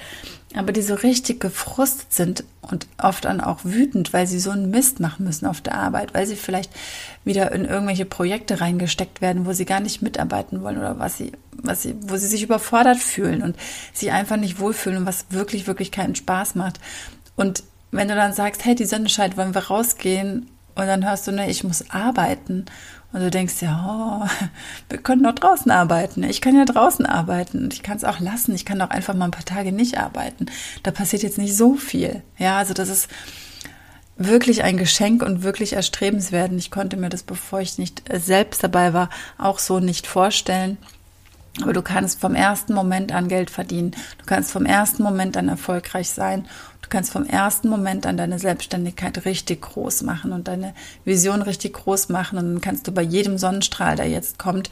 aber 0.55 0.71
die 0.71 0.81
so 0.81 0.95
richtig 0.95 1.39
gefrustet 1.39 2.11
sind 2.13 2.43
und 2.61 2.87
oft 2.97 3.25
dann 3.25 3.41
auch 3.41 3.59
wütend, 3.63 4.13
weil 4.13 4.27
sie 4.27 4.39
so 4.39 4.51
einen 4.51 4.69
Mist 4.69 4.99
machen 4.99 5.25
müssen 5.25 5.45
auf 5.45 5.61
der 5.61 5.75
Arbeit, 5.75 6.13
weil 6.13 6.25
sie 6.25 6.35
vielleicht 6.35 6.71
wieder 7.23 7.51
in 7.51 7.65
irgendwelche 7.65 8.05
Projekte 8.05 8.61
reingesteckt 8.61 9.21
werden, 9.21 9.45
wo 9.45 9.53
sie 9.53 9.65
gar 9.65 9.79
nicht 9.79 10.01
mitarbeiten 10.01 10.63
wollen 10.63 10.77
oder 10.77 10.99
was 10.99 11.17
sie, 11.17 11.31
was 11.51 11.81
sie, 11.81 11.95
wo 12.01 12.17
sie 12.17 12.27
sich 12.27 12.43
überfordert 12.43 12.97
fühlen 12.97 13.41
und 13.41 13.55
sich 13.93 14.11
einfach 14.11 14.37
nicht 14.37 14.59
wohlfühlen 14.59 14.99
und 14.99 15.05
was 15.05 15.25
wirklich, 15.29 15.67
wirklich 15.67 15.91
keinen 15.91 16.15
Spaß 16.15 16.55
macht. 16.55 16.79
Und 17.35 17.63
wenn 17.91 18.07
du 18.07 18.15
dann 18.15 18.33
sagst, 18.33 18.65
hey, 18.65 18.75
die 18.75 18.85
Sonne 18.85 19.09
scheint, 19.09 19.37
wollen 19.37 19.53
wir 19.53 19.67
rausgehen? 19.67 20.49
Und 20.75 20.87
dann 20.87 21.07
hörst 21.07 21.27
du, 21.27 21.31
ne, 21.31 21.49
ich 21.49 21.63
muss 21.63 21.91
arbeiten. 21.91 22.65
Und 23.13 23.21
du 23.21 23.29
denkst 23.29 23.61
ja, 23.61 24.23
oh, 24.23 24.45
wir 24.89 24.97
können 24.97 25.23
doch 25.23 25.35
draußen 25.35 25.71
arbeiten. 25.71 26.23
Ich 26.23 26.41
kann 26.41 26.57
ja 26.57 26.65
draußen 26.65 27.05
arbeiten 27.05 27.65
und 27.65 27.73
ich 27.73 27.83
kann 27.83 27.97
es 27.97 28.03
auch 28.03 28.19
lassen. 28.19 28.53
Ich 28.53 28.65
kann 28.65 28.81
auch 28.81 28.89
einfach 28.89 29.13
mal 29.13 29.25
ein 29.25 29.31
paar 29.31 29.45
Tage 29.45 29.71
nicht 29.71 29.97
arbeiten. 29.99 30.47
Da 30.81 30.91
passiert 30.91 31.23
jetzt 31.23 31.37
nicht 31.37 31.55
so 31.55 31.75
viel. 31.75 32.23
Ja, 32.37 32.57
also 32.57 32.73
das 32.73 32.89
ist, 32.89 33.07
wirklich 34.17 34.63
ein 34.63 34.77
Geschenk 34.77 35.23
und 35.23 35.43
wirklich 35.43 35.73
erstrebenswert. 35.73 36.51
Ich 36.53 36.71
konnte 36.71 36.97
mir 36.97 37.09
das, 37.09 37.23
bevor 37.23 37.61
ich 37.61 37.77
nicht 37.77 38.03
selbst 38.11 38.63
dabei 38.63 38.93
war, 38.93 39.09
auch 39.37 39.59
so 39.59 39.79
nicht 39.79 40.07
vorstellen. 40.07 40.77
Aber 41.61 41.73
du 41.73 41.81
kannst 41.83 42.19
vom 42.19 42.33
ersten 42.33 42.73
Moment 42.73 43.11
an 43.11 43.27
Geld 43.27 43.51
verdienen. 43.51 43.91
Du 44.17 44.25
kannst 44.25 44.51
vom 44.51 44.65
ersten 44.65 45.03
Moment 45.03 45.37
an 45.37 45.49
erfolgreich 45.49 46.09
sein. 46.09 46.47
Du 46.81 46.89
kannst 46.89 47.11
vom 47.11 47.25
ersten 47.25 47.69
Moment 47.69 48.05
an 48.05 48.17
deine 48.17 48.39
Selbstständigkeit 48.39 49.23
richtig 49.25 49.61
groß 49.61 50.01
machen 50.01 50.31
und 50.31 50.47
deine 50.47 50.73
Vision 51.05 51.41
richtig 51.41 51.73
groß 51.73 52.09
machen. 52.09 52.39
Und 52.39 52.53
dann 52.53 52.61
kannst 52.61 52.87
du 52.87 52.91
bei 52.91 53.03
jedem 53.03 53.37
Sonnenstrahl, 53.37 53.95
der 53.95 54.09
jetzt 54.09 54.39
kommt, 54.39 54.71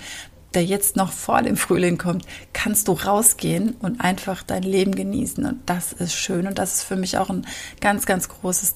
der 0.54 0.66
jetzt 0.66 0.96
noch 0.96 1.12
vor 1.12 1.42
dem 1.42 1.56
Frühling 1.56 1.98
kommt, 1.98 2.26
kannst 2.52 2.88
du 2.88 2.94
rausgehen 2.94 3.76
und 3.80 4.02
einfach 4.02 4.44
dein 4.44 4.64
Leben 4.64 4.94
genießen. 4.94 5.46
Und 5.46 5.62
das 5.66 5.94
ist 5.94 6.14
schön. 6.14 6.48
Und 6.48 6.60
das 6.60 6.76
ist 6.76 6.84
für 6.84 6.98
mich 6.98 7.18
auch 7.18 7.30
ein 7.30 7.46
ganz, 7.80 8.06
ganz 8.06 8.28
großes, 8.28 8.76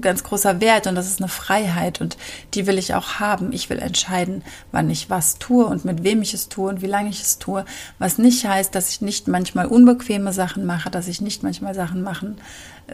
ganz 0.00 0.22
großer 0.22 0.60
Wert. 0.60 0.86
Und 0.86 0.94
das 0.94 1.06
ist 1.06 1.20
eine 1.20 1.28
Freiheit. 1.28 2.00
Und 2.00 2.18
die 2.52 2.66
will 2.66 2.78
ich 2.78 2.94
auch 2.94 3.20
haben. 3.20 3.52
Ich 3.52 3.70
will 3.70 3.78
entscheiden, 3.78 4.44
wann 4.70 4.90
ich 4.90 5.08
was 5.08 5.38
tue 5.38 5.64
und 5.64 5.84
mit 5.84 6.04
wem 6.04 6.20
ich 6.20 6.34
es 6.34 6.48
tue 6.48 6.68
und 6.68 6.82
wie 6.82 6.86
lange 6.86 7.08
ich 7.08 7.22
es 7.22 7.38
tue. 7.38 7.64
Was 7.98 8.18
nicht 8.18 8.44
heißt, 8.44 8.74
dass 8.74 8.90
ich 8.90 9.00
nicht 9.00 9.26
manchmal 9.26 9.66
unbequeme 9.66 10.32
Sachen 10.32 10.66
mache, 10.66 10.90
dass 10.90 11.08
ich 11.08 11.20
nicht 11.20 11.42
manchmal 11.42 11.74
Sachen 11.74 12.02
machen 12.02 12.36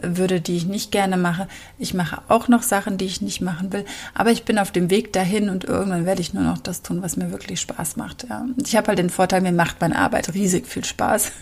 würde, 0.01 0.41
die 0.41 0.55
ich 0.55 0.65
nicht 0.65 0.91
gerne 0.91 1.17
mache. 1.17 1.47
Ich 1.77 1.93
mache 1.93 2.21
auch 2.27 2.47
noch 2.47 2.63
Sachen, 2.63 2.97
die 2.97 3.05
ich 3.05 3.21
nicht 3.21 3.41
machen 3.41 3.73
will. 3.73 3.85
Aber 4.13 4.31
ich 4.31 4.43
bin 4.43 4.57
auf 4.57 4.71
dem 4.71 4.89
Weg 4.89 5.13
dahin 5.13 5.49
und 5.49 5.63
irgendwann 5.63 6.05
werde 6.05 6.21
ich 6.21 6.33
nur 6.33 6.43
noch 6.43 6.57
das 6.57 6.81
tun, 6.81 7.01
was 7.01 7.17
mir 7.17 7.31
wirklich 7.31 7.59
Spaß 7.61 7.97
macht. 7.97 8.25
Ja. 8.29 8.45
Ich 8.63 8.75
habe 8.75 8.87
halt 8.87 8.99
den 8.99 9.09
Vorteil, 9.09 9.41
mir 9.41 9.51
macht 9.51 9.81
meine 9.81 9.97
Arbeit 9.97 10.33
riesig 10.33 10.67
viel 10.67 10.85
Spaß. 10.85 11.31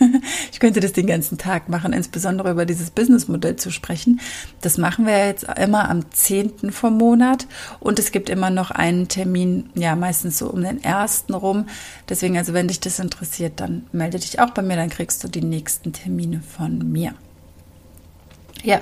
Ich 0.52 0.60
könnte 0.60 0.80
das 0.80 0.92
den 0.92 1.06
ganzen 1.06 1.38
Tag 1.38 1.68
machen, 1.68 1.92
insbesondere 1.92 2.50
über 2.50 2.66
dieses 2.66 2.90
Businessmodell 2.90 3.56
zu 3.56 3.70
sprechen. 3.70 4.20
Das 4.60 4.78
machen 4.78 5.06
wir 5.06 5.26
jetzt 5.26 5.46
immer 5.58 5.88
am 5.88 6.10
10. 6.10 6.70
vom 6.72 6.98
Monat 6.98 7.46
und 7.78 7.98
es 7.98 8.12
gibt 8.12 8.28
immer 8.28 8.50
noch 8.50 8.70
einen 8.70 9.08
Termin, 9.08 9.70
ja, 9.74 9.96
meistens 9.96 10.38
so 10.38 10.50
um 10.50 10.62
den 10.62 10.82
ersten 10.82 11.34
rum. 11.34 11.66
Deswegen, 12.08 12.36
also 12.36 12.52
wenn 12.52 12.68
dich 12.68 12.80
das 12.80 12.98
interessiert, 12.98 13.60
dann 13.60 13.86
melde 13.92 14.18
dich 14.18 14.40
auch 14.40 14.50
bei 14.50 14.62
mir, 14.62 14.76
dann 14.76 14.90
kriegst 14.90 15.22
du 15.24 15.28
die 15.28 15.42
nächsten 15.42 15.92
Termine 15.92 16.42
von 16.42 16.90
mir. 16.90 17.14
Ja, 18.62 18.80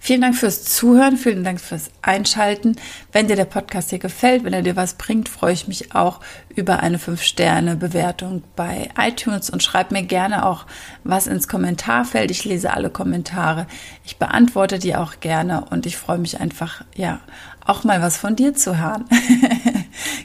vielen 0.00 0.22
Dank 0.22 0.36
fürs 0.36 0.64
Zuhören, 0.64 1.18
vielen 1.18 1.44
Dank 1.44 1.60
fürs 1.60 1.90
Einschalten. 2.00 2.76
Wenn 3.12 3.28
dir 3.28 3.36
der 3.36 3.44
Podcast 3.44 3.90
hier 3.90 3.98
gefällt, 3.98 4.42
wenn 4.42 4.54
er 4.54 4.62
dir 4.62 4.74
was 4.74 4.94
bringt, 4.94 5.28
freue 5.28 5.52
ich 5.52 5.68
mich 5.68 5.94
auch 5.94 6.20
über 6.54 6.80
eine 6.80 6.96
5-Sterne-Bewertung 6.96 8.42
bei 8.56 8.88
iTunes 8.98 9.50
und 9.50 9.62
schreib 9.62 9.90
mir 9.90 10.02
gerne 10.02 10.46
auch 10.46 10.64
was 11.04 11.26
ins 11.26 11.46
Kommentarfeld. 11.46 12.30
Ich 12.30 12.46
lese 12.46 12.72
alle 12.72 12.88
Kommentare. 12.88 13.66
Ich 14.04 14.16
beantworte 14.16 14.78
die 14.78 14.96
auch 14.96 15.20
gerne 15.20 15.66
und 15.68 15.84
ich 15.84 15.98
freue 15.98 16.18
mich 16.18 16.40
einfach, 16.40 16.82
ja, 16.94 17.20
auch 17.66 17.84
mal 17.84 18.00
was 18.00 18.16
von 18.16 18.34
dir 18.34 18.54
zu 18.54 18.78
hören. 18.78 19.04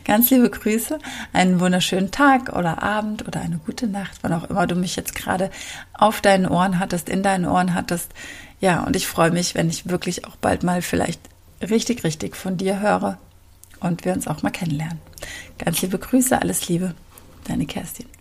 Ganz 0.05 0.29
liebe 0.29 0.49
Grüße, 0.49 0.99
einen 1.31 1.59
wunderschönen 1.59 2.11
Tag 2.11 2.53
oder 2.53 2.83
Abend 2.83 3.27
oder 3.27 3.41
eine 3.41 3.57
gute 3.57 3.87
Nacht, 3.87 4.19
wann 4.21 4.33
auch 4.33 4.49
immer 4.49 4.67
du 4.67 4.75
mich 4.75 4.95
jetzt 4.95 5.15
gerade 5.15 5.49
auf 5.93 6.21
deinen 6.21 6.47
Ohren 6.47 6.79
hattest, 6.79 7.09
in 7.09 7.23
deinen 7.23 7.45
Ohren 7.45 7.73
hattest. 7.73 8.11
Ja, 8.59 8.83
und 8.83 8.95
ich 8.95 9.07
freue 9.07 9.31
mich, 9.31 9.55
wenn 9.55 9.69
ich 9.69 9.89
wirklich 9.89 10.25
auch 10.25 10.35
bald 10.35 10.63
mal 10.63 10.81
vielleicht 10.81 11.21
richtig, 11.61 12.03
richtig 12.03 12.35
von 12.35 12.57
dir 12.57 12.79
höre 12.79 13.17
und 13.79 14.05
wir 14.05 14.13
uns 14.13 14.27
auch 14.27 14.43
mal 14.43 14.51
kennenlernen. 14.51 14.99
Ganz 15.57 15.81
liebe 15.81 15.99
Grüße, 15.99 16.39
alles 16.39 16.67
Liebe, 16.67 16.95
deine 17.45 17.65
Kerstin. 17.65 18.12